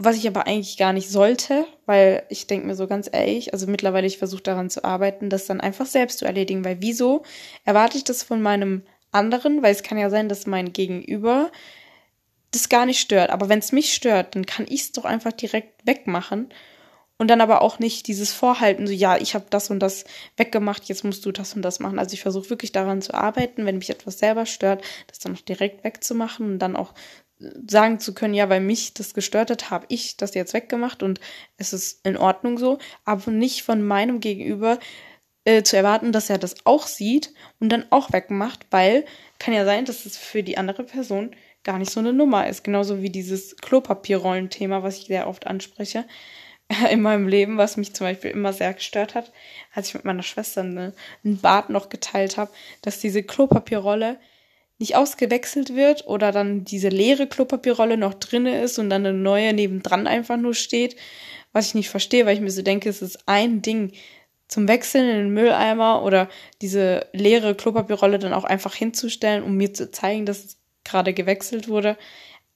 [0.04, 3.68] was ich aber eigentlich gar nicht sollte, weil ich denke mir so ganz ehrlich, also
[3.68, 7.24] mittlerweile ich versuche daran zu arbeiten, das dann einfach selbst zu erledigen, weil wieso
[7.66, 11.52] erwarte ich das von meinem anderen, weil es kann ja sein, dass mein Gegenüber
[12.52, 15.32] das gar nicht stört, aber wenn es mich stört, dann kann ich es doch einfach
[15.32, 16.50] direkt wegmachen
[17.22, 20.06] und dann aber auch nicht dieses Vorhalten, so ja, ich habe das und das
[20.38, 22.00] weggemacht, jetzt musst du das und das machen.
[22.00, 25.42] Also ich versuche wirklich daran zu arbeiten, wenn mich etwas selber stört, das dann auch
[25.42, 26.96] direkt wegzumachen und dann auch
[27.68, 31.20] sagen zu können, ja, weil mich das gestört hat, habe ich das jetzt weggemacht und
[31.58, 34.80] es ist in Ordnung so, aber nicht von meinem Gegenüber
[35.46, 39.06] äh, zu erwarten, dass er das auch sieht und dann auch wegmacht, weil
[39.40, 42.64] kann ja sein, dass es für die andere Person gar nicht so eine Nummer ist.
[42.64, 46.06] Genauso wie dieses Klopapierrollen-Thema, was ich sehr oft anspreche
[46.92, 49.32] in meinem Leben, was mich zum Beispiel immer sehr gestört hat,
[49.74, 52.52] als ich mit meiner Schwester eine, ein Bad noch geteilt habe,
[52.82, 54.20] dass diese Klopapierrolle
[54.82, 59.54] nicht ausgewechselt wird oder dann diese leere Klopapierrolle noch drinne ist und dann eine neue
[59.54, 60.98] nebendran einfach nur steht,
[61.54, 63.94] was ich nicht verstehe, weil ich mir so denke, es ist ein Ding
[64.48, 66.28] zum Wechseln in den Mülleimer oder
[66.62, 71.70] diese leere Klopapierrolle dann auch einfach hinzustellen, um mir zu zeigen, dass es gerade gewechselt
[71.70, 71.98] wurde.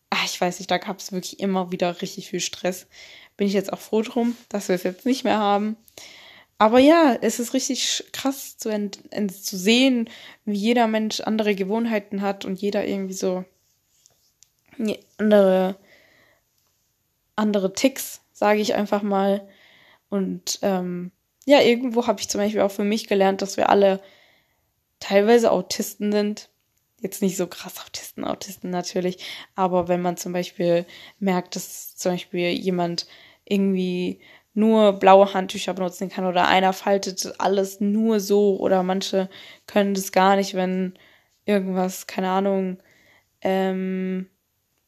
[0.09, 2.87] Ach, ich weiß nicht, da gab es wirklich immer wieder richtig viel Stress.
[3.37, 5.77] Bin ich jetzt auch froh drum, dass wir es jetzt nicht mehr haben.
[6.57, 10.09] Aber ja, es ist richtig krass zu, zu sehen,
[10.45, 13.43] wie jeder Mensch andere Gewohnheiten hat und jeder irgendwie so
[15.17, 15.77] andere,
[17.35, 19.47] andere Ticks, sage ich einfach mal.
[20.09, 21.11] Und ähm,
[21.45, 24.01] ja, irgendwo habe ich zum Beispiel auch für mich gelernt, dass wir alle
[24.99, 26.49] teilweise Autisten sind.
[27.01, 29.17] Jetzt nicht so krass Autisten, Autisten natürlich,
[29.53, 30.85] aber wenn man zum Beispiel
[31.19, 33.05] merkt, dass zum Beispiel jemand
[33.43, 34.19] irgendwie
[34.55, 39.29] nur blaue Handtücher benutzen kann oder einer faltet alles nur so oder manche
[39.67, 40.93] können das gar nicht, wenn
[41.45, 42.79] irgendwas, keine Ahnung,
[43.41, 44.29] ähm,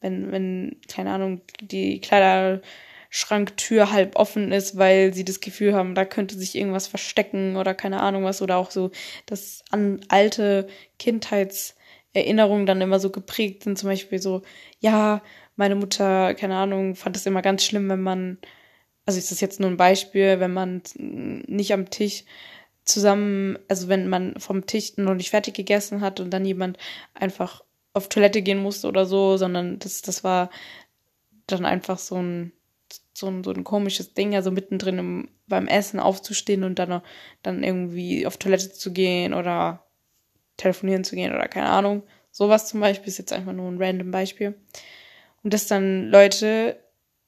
[0.02, 6.06] wenn, wenn, keine Ahnung, die Kleiderschranktür halb offen ist, weil sie das Gefühl haben, da
[6.06, 8.92] könnte sich irgendwas verstecken oder keine Ahnung was oder auch so,
[9.26, 14.44] dass an alte Kindheitserinnerungen dann immer so geprägt sind, zum Beispiel so,
[14.80, 15.22] ja,
[15.58, 18.38] meine Mutter, keine Ahnung, fand es immer ganz schlimm, wenn man
[19.08, 22.26] also ist das jetzt nur ein Beispiel, wenn man nicht am Tisch
[22.84, 26.78] zusammen, also wenn man vom Tisch noch nicht fertig gegessen hat und dann jemand
[27.14, 30.50] einfach auf Toilette gehen musste oder so, sondern das, das war
[31.48, 32.52] dann einfach so ein,
[33.14, 37.02] so ein, so ein komisches Ding, also mittendrin im, beim Essen aufzustehen und dann,
[37.44, 39.86] dann irgendwie auf Toilette zu gehen oder
[40.58, 42.04] telefonieren zu gehen oder keine Ahnung.
[42.32, 44.56] Sowas zum Beispiel ist jetzt einfach nur ein random Beispiel.
[45.44, 46.78] Und dass dann Leute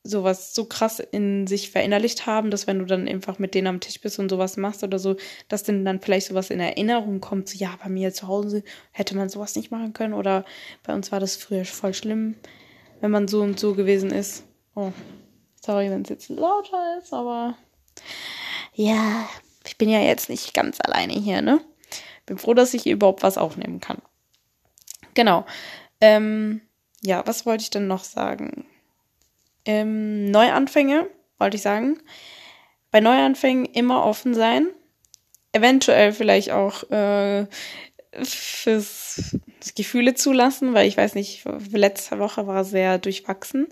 [0.03, 3.79] sowas so krass in sich verinnerlicht haben, dass wenn du dann einfach mit denen am
[3.79, 7.49] Tisch bist und sowas machst oder so, dass denen dann vielleicht sowas in Erinnerung kommt,
[7.49, 10.45] so ja, bei mir zu Hause hätte man sowas nicht machen können oder
[10.83, 12.35] bei uns war das früher voll schlimm.
[13.01, 14.43] wenn man so und so gewesen ist.
[14.75, 14.91] Oh,
[15.62, 17.55] sorry, wenn es jetzt lauter ist, aber
[18.73, 19.29] ja,
[19.65, 21.62] ich bin ja jetzt nicht ganz alleine hier, ne?
[22.25, 24.01] Bin froh, dass ich hier überhaupt was aufnehmen kann.
[25.13, 25.45] Genau.
[25.99, 26.62] Ähm,
[27.01, 28.65] ja, was wollte ich denn noch sagen?
[29.65, 32.00] Ähm, Neuanfänge, wollte ich sagen.
[32.91, 34.67] Bei Neuanfängen immer offen sein.
[35.52, 37.48] Eventuell vielleicht auch äh,
[38.24, 39.38] fürs
[39.76, 43.67] Gefühle zulassen, weil ich weiß nicht, letzte Woche war sehr durchwachsen.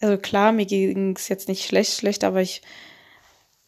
[0.00, 2.62] Also klar, mir ging es jetzt nicht schlecht, schlecht, aber ich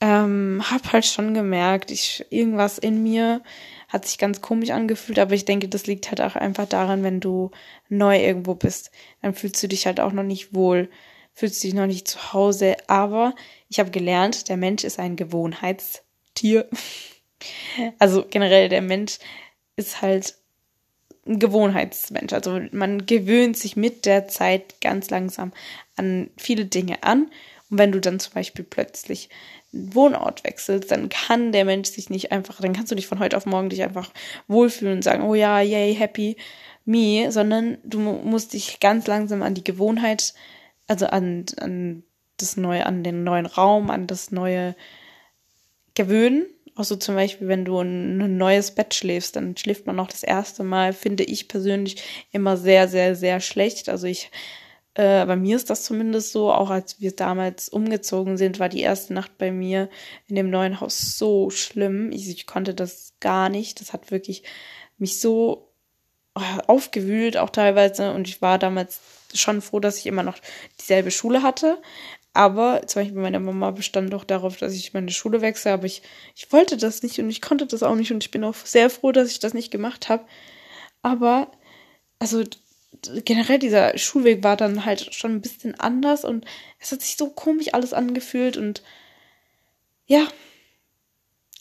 [0.01, 3.43] ähm, habe halt schon gemerkt, ich irgendwas in mir
[3.89, 7.21] hat sich ganz komisch angefühlt, aber ich denke, das liegt halt auch einfach daran, wenn
[7.21, 7.53] du
[7.89, 8.91] neu irgendwo bist,
[9.23, 10.91] dann fühlst du dich halt auch noch nicht wohl,
[11.35, 13.35] fühlst dich noch nicht zu Hause, aber
[13.69, 16.69] ich habe gelernt, der Mensch ist ein Gewohnheitstier.
[17.99, 19.19] Also generell der Mensch
[19.77, 20.37] ist halt
[21.27, 22.33] ein Gewohnheitsmensch.
[22.33, 25.53] Also man gewöhnt sich mit der Zeit ganz langsam
[25.97, 27.31] an viele Dinge an.
[27.69, 29.29] Und wenn du dann zum Beispiel plötzlich
[29.75, 33.19] einen Wohnort wechselst, dann kann der Mensch sich nicht einfach, dann kannst du nicht von
[33.19, 34.11] heute auf morgen dich einfach
[34.49, 36.37] wohlfühlen und sagen, oh ja, yay, happy
[36.85, 40.35] me, sondern du musst dich ganz langsam an die Gewohnheit,
[40.87, 42.03] also an, an
[42.37, 44.75] das neue, an den neuen Raum, an das neue
[45.95, 50.09] gewöhnen auch so zum Beispiel, wenn du ein, neues Bett schläfst, dann schläft man auch
[50.09, 53.89] das erste Mal, finde ich persönlich, immer sehr, sehr, sehr schlecht.
[53.89, 54.31] Also ich,
[54.95, 58.81] äh, bei mir ist das zumindest so, auch als wir damals umgezogen sind, war die
[58.81, 59.89] erste Nacht bei mir
[60.27, 62.11] in dem neuen Haus so schlimm.
[62.11, 63.81] Ich, ich konnte das gar nicht.
[63.81, 64.43] Das hat wirklich
[64.99, 65.71] mich so
[66.37, 68.13] äh, aufgewühlt, auch teilweise.
[68.13, 69.01] Und ich war damals
[69.35, 70.39] schon froh, dass ich immer noch
[70.81, 71.81] dieselbe Schule hatte.
[72.33, 76.03] Aber zum Beispiel meine Mama bestand doch darauf, dass ich meine Schule wechsle, aber ich,
[76.35, 78.91] ich wollte das nicht und ich konnte das auch nicht und ich bin auch sehr
[78.91, 80.25] froh, dass ich das nicht gemacht habe.
[81.03, 81.53] Aber,
[82.19, 82.43] also
[83.25, 86.45] generell dieser Schulweg war dann halt schon ein bisschen anders und
[86.81, 88.83] es hat sich so komisch alles angefühlt und
[90.07, 90.27] ja,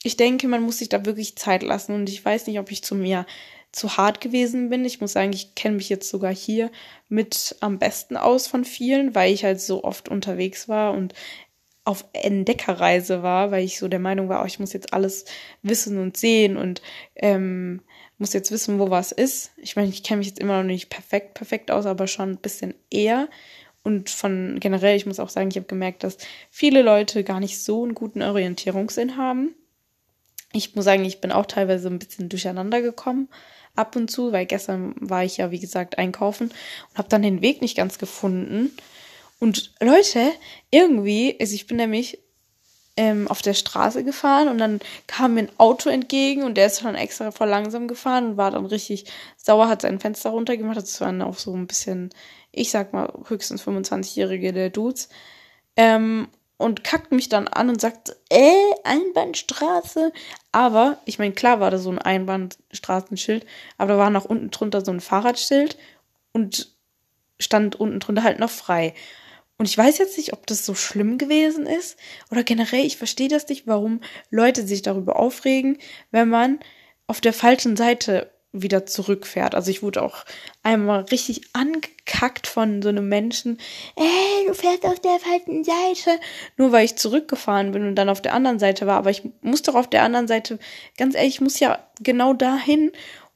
[0.03, 2.83] ich denke, man muss sich da wirklich Zeit lassen und ich weiß nicht, ob ich
[2.83, 3.25] zu mir
[3.73, 4.85] zu hart gewesen bin.
[4.85, 6.71] Ich muss sagen, ich kenne mich jetzt sogar hier
[7.09, 11.13] mit am besten aus von vielen, weil ich halt so oft unterwegs war und
[11.83, 15.25] auf Entdeckerreise war, weil ich so der Meinung war, oh, ich muss jetzt alles
[15.63, 16.81] wissen und sehen und
[17.15, 17.81] ähm,
[18.17, 19.51] muss jetzt wissen, wo was ist.
[19.57, 22.37] Ich meine, ich kenne mich jetzt immer noch nicht perfekt, perfekt aus, aber schon ein
[22.37, 23.27] bisschen eher.
[23.81, 26.17] Und von generell, ich muss auch sagen, ich habe gemerkt, dass
[26.49, 29.53] viele Leute gar nicht so einen guten Orientierungssinn haben.
[30.53, 33.27] Ich muss sagen, ich bin auch teilweise ein bisschen durcheinander gekommen
[33.75, 36.49] ab und zu, weil gestern war ich ja, wie gesagt, einkaufen
[36.89, 38.71] und habe dann den Weg nicht ganz gefunden.
[39.39, 40.31] Und Leute,
[40.71, 42.19] irgendwie, also ich bin nämlich
[42.95, 46.83] ähm, auf der Straße gefahren und dann kam mir ein Auto entgegen und der ist
[46.83, 49.05] dann extra voll langsam gefahren und war dann richtig
[49.37, 50.77] sauer, hat sein Fenster runtergemacht.
[50.77, 52.11] Das waren auch so ein bisschen,
[52.51, 55.09] ich sag mal, höchstens 25-Jährige der Dudes.
[55.75, 56.27] Ähm,
[56.63, 60.13] und kackt mich dann an und sagt, äh, Einbahnstraße.
[60.51, 63.45] Aber, ich meine, klar war da so ein Einbahnstraßenschild,
[63.77, 65.77] aber da war noch unten drunter so ein Fahrradschild
[66.31, 66.73] und
[67.39, 68.93] stand unten drunter halt noch frei.
[69.57, 71.97] Und ich weiß jetzt nicht, ob das so schlimm gewesen ist
[72.31, 75.77] oder generell, ich verstehe das nicht, warum Leute sich darüber aufregen,
[76.11, 76.59] wenn man
[77.07, 79.55] auf der falschen Seite wieder zurückfährt.
[79.55, 80.25] Also ich wurde auch
[80.61, 83.57] einmal richtig angekackt von so einem Menschen.
[83.95, 86.19] Ey, du fährst auf der falschen Seite.
[86.55, 88.97] Nur weil ich zurückgefahren bin und dann auf der anderen Seite war.
[88.97, 90.59] Aber ich muss doch auf der anderen Seite,
[90.97, 92.91] ganz ehrlich, ich muss ja genau dahin.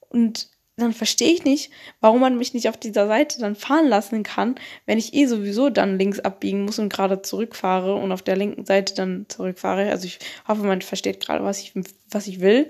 [0.09, 4.21] Und dann verstehe ich nicht, warum man mich nicht auf dieser Seite dann fahren lassen
[4.21, 8.35] kann, wenn ich eh sowieso dann links abbiegen muss und gerade zurückfahre und auf der
[8.35, 9.89] linken Seite dann zurückfahre.
[9.89, 11.73] Also ich hoffe, man versteht gerade, was ich,
[12.11, 12.69] was ich will.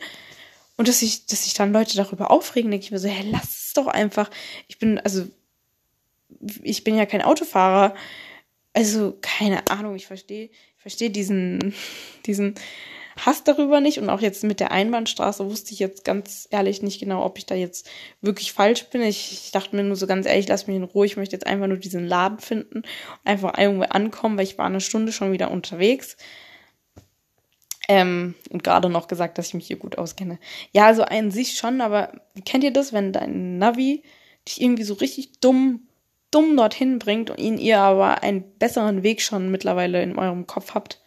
[0.78, 3.68] Und dass sich, dass sich dann Leute darüber aufregen, denke ich mir so, hey, lass
[3.68, 4.30] es doch einfach.
[4.68, 5.28] Ich bin, also,
[6.62, 7.96] ich bin ja kein Autofahrer.
[8.74, 11.74] Also, keine Ahnung, ich verstehe, ich verstehe diesen,
[12.28, 12.54] diesen
[13.26, 13.98] Hass darüber nicht.
[13.98, 17.48] Und auch jetzt mit der Einbahnstraße wusste ich jetzt ganz ehrlich nicht genau, ob ich
[17.48, 17.90] da jetzt
[18.22, 19.02] wirklich falsch bin.
[19.02, 21.08] Ich, ich dachte mir nur so ganz ehrlich, lass mich in Ruhe.
[21.08, 22.84] Ich möchte jetzt einfach nur diesen Laden finden,
[23.24, 26.18] einfach irgendwo ankommen, weil ich war eine Stunde schon wieder unterwegs.
[27.88, 30.40] Ähm, und gerade noch gesagt, dass ich mich hier gut auskenne.
[30.72, 32.12] Ja, also an sich schon, aber
[32.46, 34.04] kennt ihr das, wenn dein Navi
[34.48, 35.88] dich irgendwie so richtig dumm,
[36.32, 40.74] dumm dorthin bringt und ihn ihr aber einen besseren Weg schon mittlerweile in eurem Kopf
[40.74, 41.02] habt?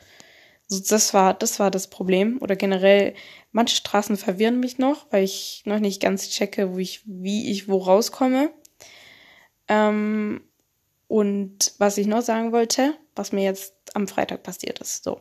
[0.71, 2.39] Also das war, das war das Problem.
[2.41, 3.15] Oder generell,
[3.53, 7.69] manche Straßen verwirren mich noch, weil ich noch nicht ganz checke, wo ich, wie ich
[7.69, 8.53] wo rauskomme.
[9.69, 10.43] Ähm,
[11.09, 15.03] und was ich noch sagen wollte, was mir jetzt am Freitag passiert ist.
[15.03, 15.21] So.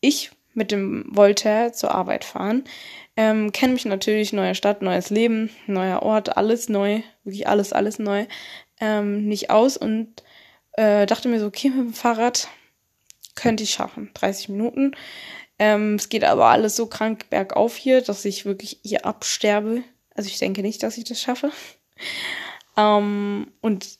[0.00, 2.64] Ich mit dem Voltaire zur Arbeit fahren.
[3.16, 7.98] Ähm, kenne mich natürlich, neue Stadt, neues Leben, neuer Ort, alles neu, wirklich alles, alles
[7.98, 8.26] neu.
[8.80, 10.22] ähm, nicht aus und
[10.72, 12.48] äh, dachte mir so, okay, mit dem Fahrrad
[13.34, 14.10] könnte ich schaffen.
[14.14, 14.94] 30 Minuten.
[15.58, 19.82] Ähm, es geht aber alles so krank bergauf hier, dass ich wirklich hier absterbe.
[20.14, 21.50] Also ich denke nicht, dass ich das schaffe.
[22.76, 23.98] ähm, und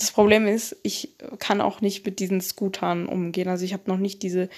[0.00, 3.48] das Problem ist, ich kann auch nicht mit diesen Scootern umgehen.
[3.48, 4.48] Also ich habe noch nicht diese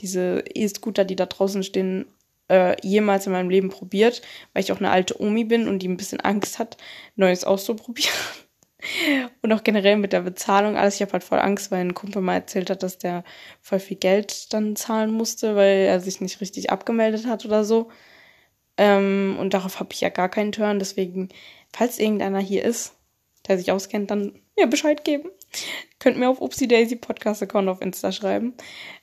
[0.00, 2.06] diese E-Scooter, die da draußen stehen,
[2.50, 5.88] äh, jemals in meinem Leben probiert, weil ich auch eine alte Omi bin und die
[5.88, 6.76] ein bisschen Angst hat,
[7.16, 8.14] Neues auszuprobieren.
[9.42, 10.94] Und auch generell mit der Bezahlung, alles.
[10.94, 13.24] Ich habe halt voll Angst, weil ein Kumpel mal erzählt hat, dass der
[13.60, 17.90] voll viel Geld dann zahlen musste, weil er sich nicht richtig abgemeldet hat oder so.
[18.76, 20.78] Ähm, und darauf habe ich ja gar keinen Turn.
[20.78, 21.28] Deswegen,
[21.72, 22.94] falls irgendeiner hier ist,
[23.48, 25.30] der sich auskennt, dann mir Bescheid geben.
[25.98, 28.54] Könnt mir auf Upsi Daisy Podcast Account auf Insta schreiben.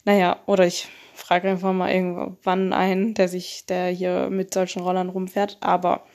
[0.03, 5.09] Naja, oder ich frage einfach mal irgendwann einen, der sich, der hier mit solchen Rollern
[5.09, 5.57] rumfährt.
[5.61, 6.05] Aber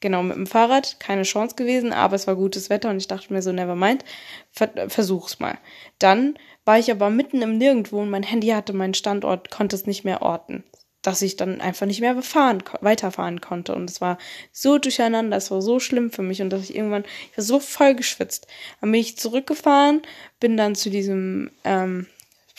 [0.00, 3.32] genau, mit dem Fahrrad keine Chance gewesen, aber es war gutes Wetter und ich dachte
[3.32, 4.04] mir so, never mind,
[4.52, 5.58] ver versuch's mal.
[5.98, 9.86] Dann war ich aber mitten im Nirgendwo und mein Handy hatte meinen Standort, konnte es
[9.86, 10.64] nicht mehr orten
[11.02, 13.74] dass ich dann einfach nicht mehr fahren, weiterfahren konnte.
[13.74, 14.18] Und es war
[14.52, 17.60] so durcheinander, es war so schlimm für mich und dass ich irgendwann, ich war so
[17.60, 18.46] voll geschwitzt.
[18.80, 20.02] Dann bin ich zurückgefahren,
[20.40, 22.06] bin dann zu diesem, ähm,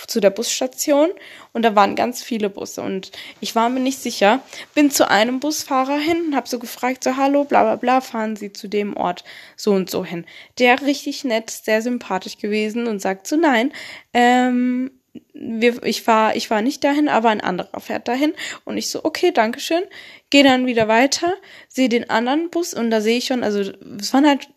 [0.07, 1.09] zu der Busstation
[1.51, 4.41] und da waren ganz viele Busse und ich war mir nicht sicher.
[4.73, 8.37] Bin zu einem Busfahrer hin und habe so gefragt, so hallo, bla bla bla, fahren
[8.37, 9.25] Sie zu dem Ort
[9.57, 10.25] so und so hin.
[10.57, 13.73] Der richtig nett, sehr sympathisch gewesen und sagt so, nein,
[14.13, 14.91] ähm,
[15.33, 18.33] wir, ich war ich war nicht dahin, aber ein anderer fährt dahin
[18.65, 19.83] und ich so okay, danke schön,
[20.29, 21.33] gehe dann wieder weiter,
[21.67, 23.61] sehe den anderen Bus und da sehe ich schon, also
[23.99, 24.49] es waren halt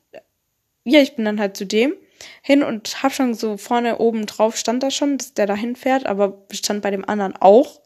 [0.85, 1.95] ja, ich bin dann halt zu dem
[2.43, 6.07] hin und hab schon so vorne oben drauf stand da schon, dass der dahin fährt,
[6.07, 7.81] aber stand bei dem anderen auch.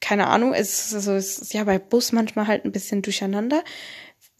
[0.00, 3.64] Keine Ahnung, es ist, also, es ist ja bei Bus manchmal halt ein bisschen durcheinander.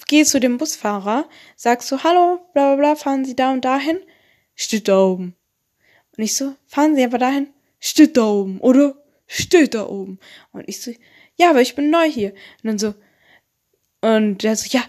[0.08, 3.98] Geh zu dem Busfahrer, sagst so, hallo, bla bla bla, fahren Sie da und dahin?
[4.54, 5.36] Steht da oben.
[6.16, 7.48] Und ich so, fahren Sie aber dahin?
[7.80, 8.94] Steht da oben, oder?
[9.26, 10.18] Steht da oben.
[10.52, 10.92] Und ich so,
[11.36, 12.30] ja, aber ich bin neu hier.
[12.62, 12.94] Und dann so,
[14.00, 14.82] und der so, ja,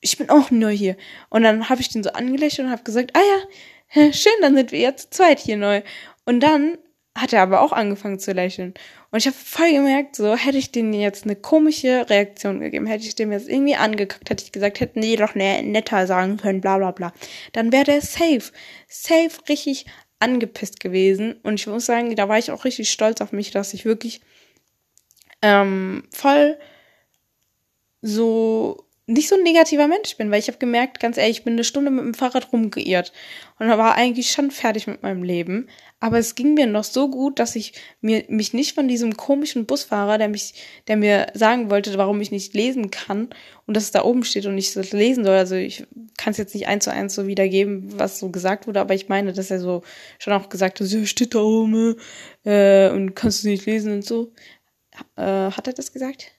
[0.00, 0.96] ich bin auch neu hier.
[1.30, 4.72] Und dann habe ich den so angelächelt und habe gesagt, ah ja, schön, dann sind
[4.72, 5.82] wir jetzt zu zweit hier neu.
[6.24, 6.78] Und dann
[7.16, 8.74] hat er aber auch angefangen zu lächeln.
[9.10, 13.06] Und ich habe voll gemerkt, so hätte ich denen jetzt eine komische Reaktion gegeben, hätte
[13.06, 16.60] ich dem jetzt irgendwie angeguckt, hätte ich gesagt, hätten die doch ne, netter sagen können,
[16.60, 17.12] bla bla bla.
[17.52, 18.52] Dann wäre der safe,
[18.88, 19.86] safe richtig
[20.18, 21.34] angepisst gewesen.
[21.42, 24.20] Und ich muss sagen, da war ich auch richtig stolz auf mich, dass ich wirklich
[25.42, 26.58] ähm, voll
[28.00, 31.52] so nicht so ein negativer Mensch bin, weil ich habe gemerkt, ganz ehrlich, ich bin
[31.52, 33.12] eine Stunde mit dem Fahrrad rumgeirrt
[33.58, 35.68] und war eigentlich schon fertig mit meinem Leben.
[36.00, 39.64] Aber es ging mir noch so gut, dass ich mir mich nicht von diesem komischen
[39.64, 40.54] Busfahrer, der mich,
[40.88, 43.30] der mir sagen wollte, warum ich nicht lesen kann
[43.66, 45.36] und dass es da oben steht und ich das lesen soll.
[45.36, 45.86] Also ich
[46.18, 49.08] kann es jetzt nicht eins zu eins so wiedergeben, was so gesagt wurde, aber ich
[49.08, 49.82] meine, dass er so
[50.18, 51.94] schon auch gesagt hat, ja, steht da oben
[52.44, 54.32] äh, und kannst du nicht lesen und so.
[55.16, 56.35] Äh, hat er das gesagt?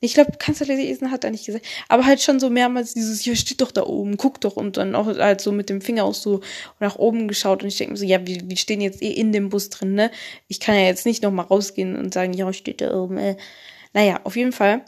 [0.00, 1.66] Ich glaube, Kanzler lesen hat er nicht gesagt.
[1.88, 4.94] Aber halt schon so mehrmals dieses, hier steht doch da oben, guck doch und dann
[4.94, 6.40] auch halt so mit dem Finger auch so
[6.80, 9.32] nach oben geschaut und ich denke mir so, ja, wir, wir stehen jetzt eh in
[9.32, 10.10] dem Bus drin, ne?
[10.48, 13.36] Ich kann ja jetzt nicht nochmal rausgehen und sagen, ja, steht da oben, äh.
[13.94, 14.82] Naja, auf jeden Fall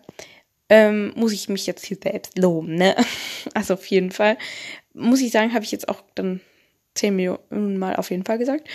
[0.68, 2.94] ähm, muss ich mich jetzt hier selbst loben, ne?
[3.54, 4.36] Also auf jeden Fall
[4.92, 6.40] muss ich sagen, habe ich jetzt auch dann
[6.94, 8.68] zehn Millionen Mal auf jeden Fall gesagt.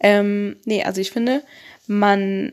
[0.00, 1.42] Ähm, nee, also ich finde,
[1.86, 2.52] man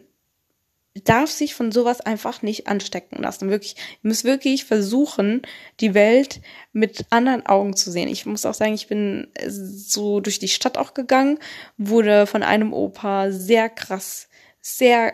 [1.04, 3.50] darf sich von sowas einfach nicht anstecken lassen.
[3.50, 5.42] Wirklich, ihr müsst wirklich versuchen,
[5.82, 8.08] die Welt mit anderen Augen zu sehen.
[8.08, 11.38] Ich muss auch sagen, ich bin so durch die Stadt auch gegangen,
[11.78, 14.30] wurde von einem Opa sehr krass,
[14.62, 15.14] sehr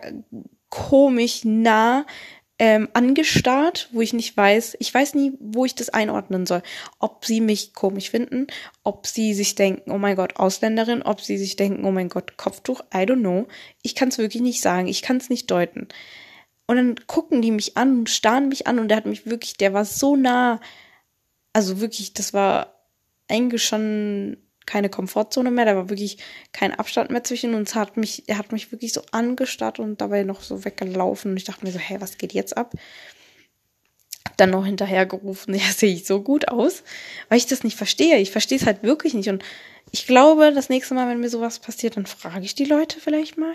[0.69, 2.05] komisch nah
[2.61, 6.61] ähm, angestarrt, wo ich nicht weiß, ich weiß nie, wo ich das einordnen soll.
[6.99, 8.45] Ob sie mich komisch finden,
[8.83, 12.37] ob sie sich denken, oh mein Gott, Ausländerin, ob sie sich denken, oh mein Gott,
[12.37, 13.47] Kopftuch, I don't know.
[13.81, 15.87] Ich kann es wirklich nicht sagen, ich kann es nicht deuten.
[16.67, 19.57] Und dann gucken die mich an und starren mich an und der hat mich wirklich,
[19.57, 20.61] der war so nah.
[21.53, 22.75] Also wirklich, das war
[23.27, 26.17] eigentlich schon keine Komfortzone mehr, da war wirklich
[26.51, 30.23] kein Abstand mehr zwischen uns, hat mich, er hat mich wirklich so angestarrt und dabei
[30.23, 32.73] noch so weggelaufen und ich dachte mir so, hey, was geht jetzt ab?
[34.37, 36.83] Dann noch hinterher gerufen, ja, sehe ich so gut aus,
[37.29, 38.17] weil ich das nicht verstehe.
[38.17, 39.43] Ich verstehe es halt wirklich nicht und
[39.91, 43.37] ich glaube, das nächste Mal, wenn mir sowas passiert, dann frage ich die Leute vielleicht
[43.37, 43.53] mal,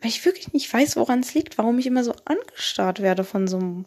[0.00, 3.46] weil ich wirklich nicht weiß, woran es liegt, warum ich immer so angestarrt werde von
[3.46, 3.84] so einem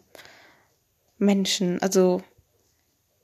[1.18, 1.80] Menschen.
[1.82, 2.22] Also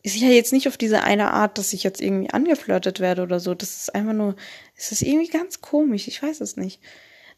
[0.03, 3.41] ist ja jetzt nicht auf diese eine Art, dass ich jetzt irgendwie angeflirtet werde oder
[3.41, 3.55] so.
[3.55, 4.37] Das ist einfach nur,
[4.77, 6.09] es ist irgendwie ganz komisch.
[6.09, 6.81] Ich weiß es nicht.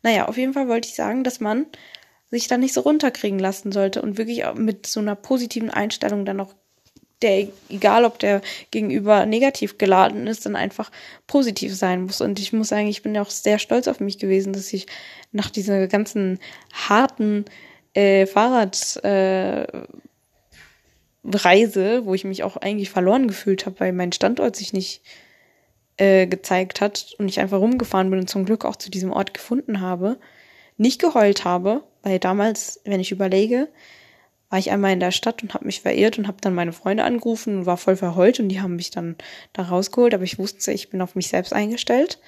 [0.02, 1.66] Naja, auf jeden Fall wollte ich sagen, dass man
[2.30, 6.40] sich da nicht so runterkriegen lassen sollte und wirklich mit so einer positiven Einstellung dann
[6.40, 6.54] auch
[7.22, 8.40] der, egal ob der
[8.70, 10.90] gegenüber negativ geladen ist, dann einfach
[11.26, 12.20] positiv sein muss.
[12.20, 14.86] Und ich muss sagen, ich bin ja auch sehr stolz auf mich gewesen, dass ich
[15.32, 16.38] nach dieser ganzen
[16.72, 17.44] harten
[17.94, 19.82] äh, Fahrradreise, äh,
[21.22, 25.02] wo ich mich auch eigentlich verloren gefühlt habe, weil mein Standort sich nicht
[25.96, 29.34] äh, gezeigt hat und ich einfach rumgefahren bin und zum Glück auch zu diesem Ort
[29.34, 30.18] gefunden habe,
[30.76, 33.68] nicht geheult habe, weil damals, wenn ich überlege,
[34.48, 37.04] war ich einmal in der Stadt und habe mich verirrt und habe dann meine Freunde
[37.04, 39.16] angerufen und war voll verheult und die haben mich dann
[39.52, 42.18] da rausgeholt, aber ich wusste, ich bin auf mich selbst eingestellt,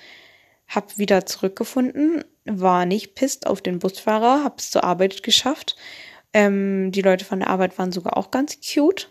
[0.68, 5.76] habe wieder zurückgefunden, war nicht pisst auf den Busfahrer, habe es zur Arbeit geschafft.
[6.33, 9.11] Ähm, die Leute von der Arbeit waren sogar auch ganz cute,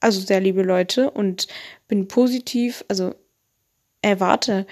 [0.00, 1.48] also sehr liebe Leute und
[1.88, 3.14] bin positiv, also
[4.00, 4.66] erwarte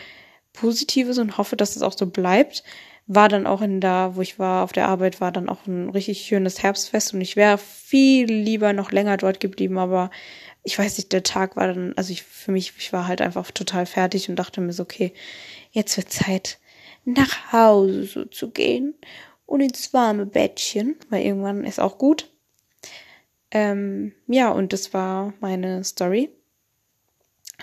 [0.53, 2.65] Positives und hoffe, dass es auch so bleibt.
[3.07, 5.91] War dann auch in da, wo ich war, auf der Arbeit war dann auch ein
[5.91, 10.11] richtig schönes Herbstfest und ich wäre viel lieber noch länger dort geblieben, aber
[10.63, 13.51] ich weiß nicht, der Tag war dann, also ich, für mich, ich war halt einfach
[13.51, 15.13] total fertig und dachte mir so, okay,
[15.73, 16.59] jetzt wird Zeit,
[17.05, 18.95] nach Hause zu gehen
[19.51, 22.31] und ins warme Bettchen, weil irgendwann ist auch gut.
[23.51, 26.31] Ähm, ja, und das war meine Story.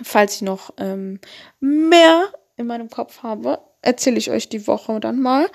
[0.03, 1.21] Falls ich noch ähm,
[1.61, 2.25] mehr
[2.57, 5.49] in meinem Kopf habe, erzähle ich euch die Woche dann mal.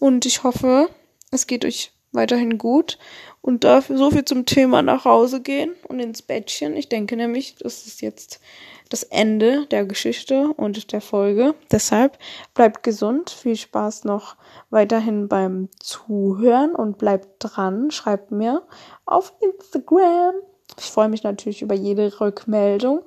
[0.00, 0.90] Und ich hoffe,
[1.30, 2.98] es geht euch weiterhin gut.
[3.40, 6.76] Und dafür so viel zum Thema nach Hause gehen und ins Bettchen.
[6.76, 8.40] Ich denke nämlich, das ist jetzt
[8.88, 11.54] das Ende der Geschichte und der Folge.
[11.70, 12.18] Deshalb
[12.54, 13.30] bleibt gesund.
[13.30, 14.36] Viel Spaß noch
[14.70, 17.90] weiterhin beim Zuhören und bleibt dran.
[17.90, 18.62] Schreibt mir
[19.04, 20.34] auf Instagram.
[20.78, 23.02] Ich freue mich natürlich über jede Rückmeldung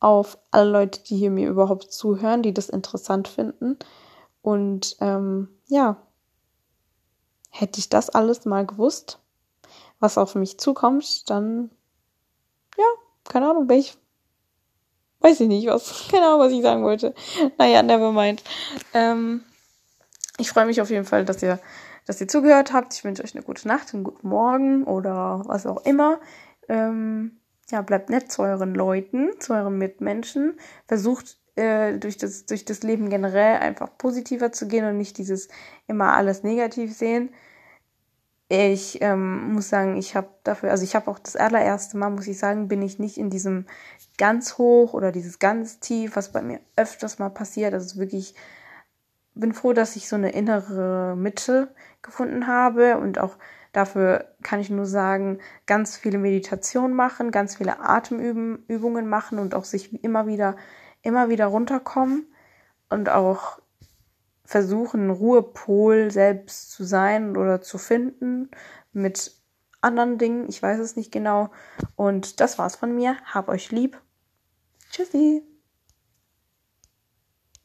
[0.00, 3.76] auf alle Leute, die hier mir überhaupt zuhören, die das interessant finden.
[4.42, 5.96] Und ähm, ja,
[7.50, 9.18] hätte ich das alles mal gewusst,
[9.98, 11.70] was auf mich zukommt, dann
[12.76, 12.84] ja,
[13.24, 13.80] keine Ahnung, wäre
[15.20, 17.14] weiß ich nicht, was, Ahnung, was ich sagen wollte.
[17.58, 18.42] Naja, never mind.
[18.94, 19.42] Ähm,
[20.38, 21.58] ich freue mich auf jeden Fall, dass ihr,
[22.06, 22.94] dass ihr zugehört habt.
[22.94, 26.20] Ich wünsche euch eine gute Nacht, einen guten Morgen oder was auch immer.
[26.68, 27.40] Ähm,
[27.70, 30.58] ja, bleibt nett zu euren Leuten, zu euren Mitmenschen.
[30.86, 35.48] Versucht äh, durch, das, durch das Leben generell einfach positiver zu gehen und nicht dieses
[35.86, 37.30] immer alles negativ sehen.
[38.48, 42.26] Ich ähm, muss sagen, ich habe dafür, also ich habe auch das allererste Mal, muss
[42.26, 43.66] ich sagen, bin ich nicht in diesem
[44.16, 47.74] ganz hoch oder dieses ganz tief, was bei mir öfters mal passiert.
[47.74, 48.34] Also wirklich,
[49.34, 53.36] bin froh, dass ich so eine innere Mitte gefunden habe und auch
[53.72, 59.64] Dafür kann ich nur sagen, ganz viele Meditationen machen, ganz viele Atemübungen machen und auch
[59.64, 60.56] sich immer wieder,
[61.02, 62.26] immer wieder runterkommen
[62.88, 63.60] und auch
[64.48, 68.50] versuchen, Ruhepol selbst zu sein oder zu finden
[68.92, 69.36] mit
[69.82, 70.48] anderen Dingen.
[70.48, 71.50] Ich weiß es nicht genau.
[71.96, 73.18] Und das war's von mir.
[73.26, 74.00] Hab euch lieb.
[74.90, 75.42] Tschüssi.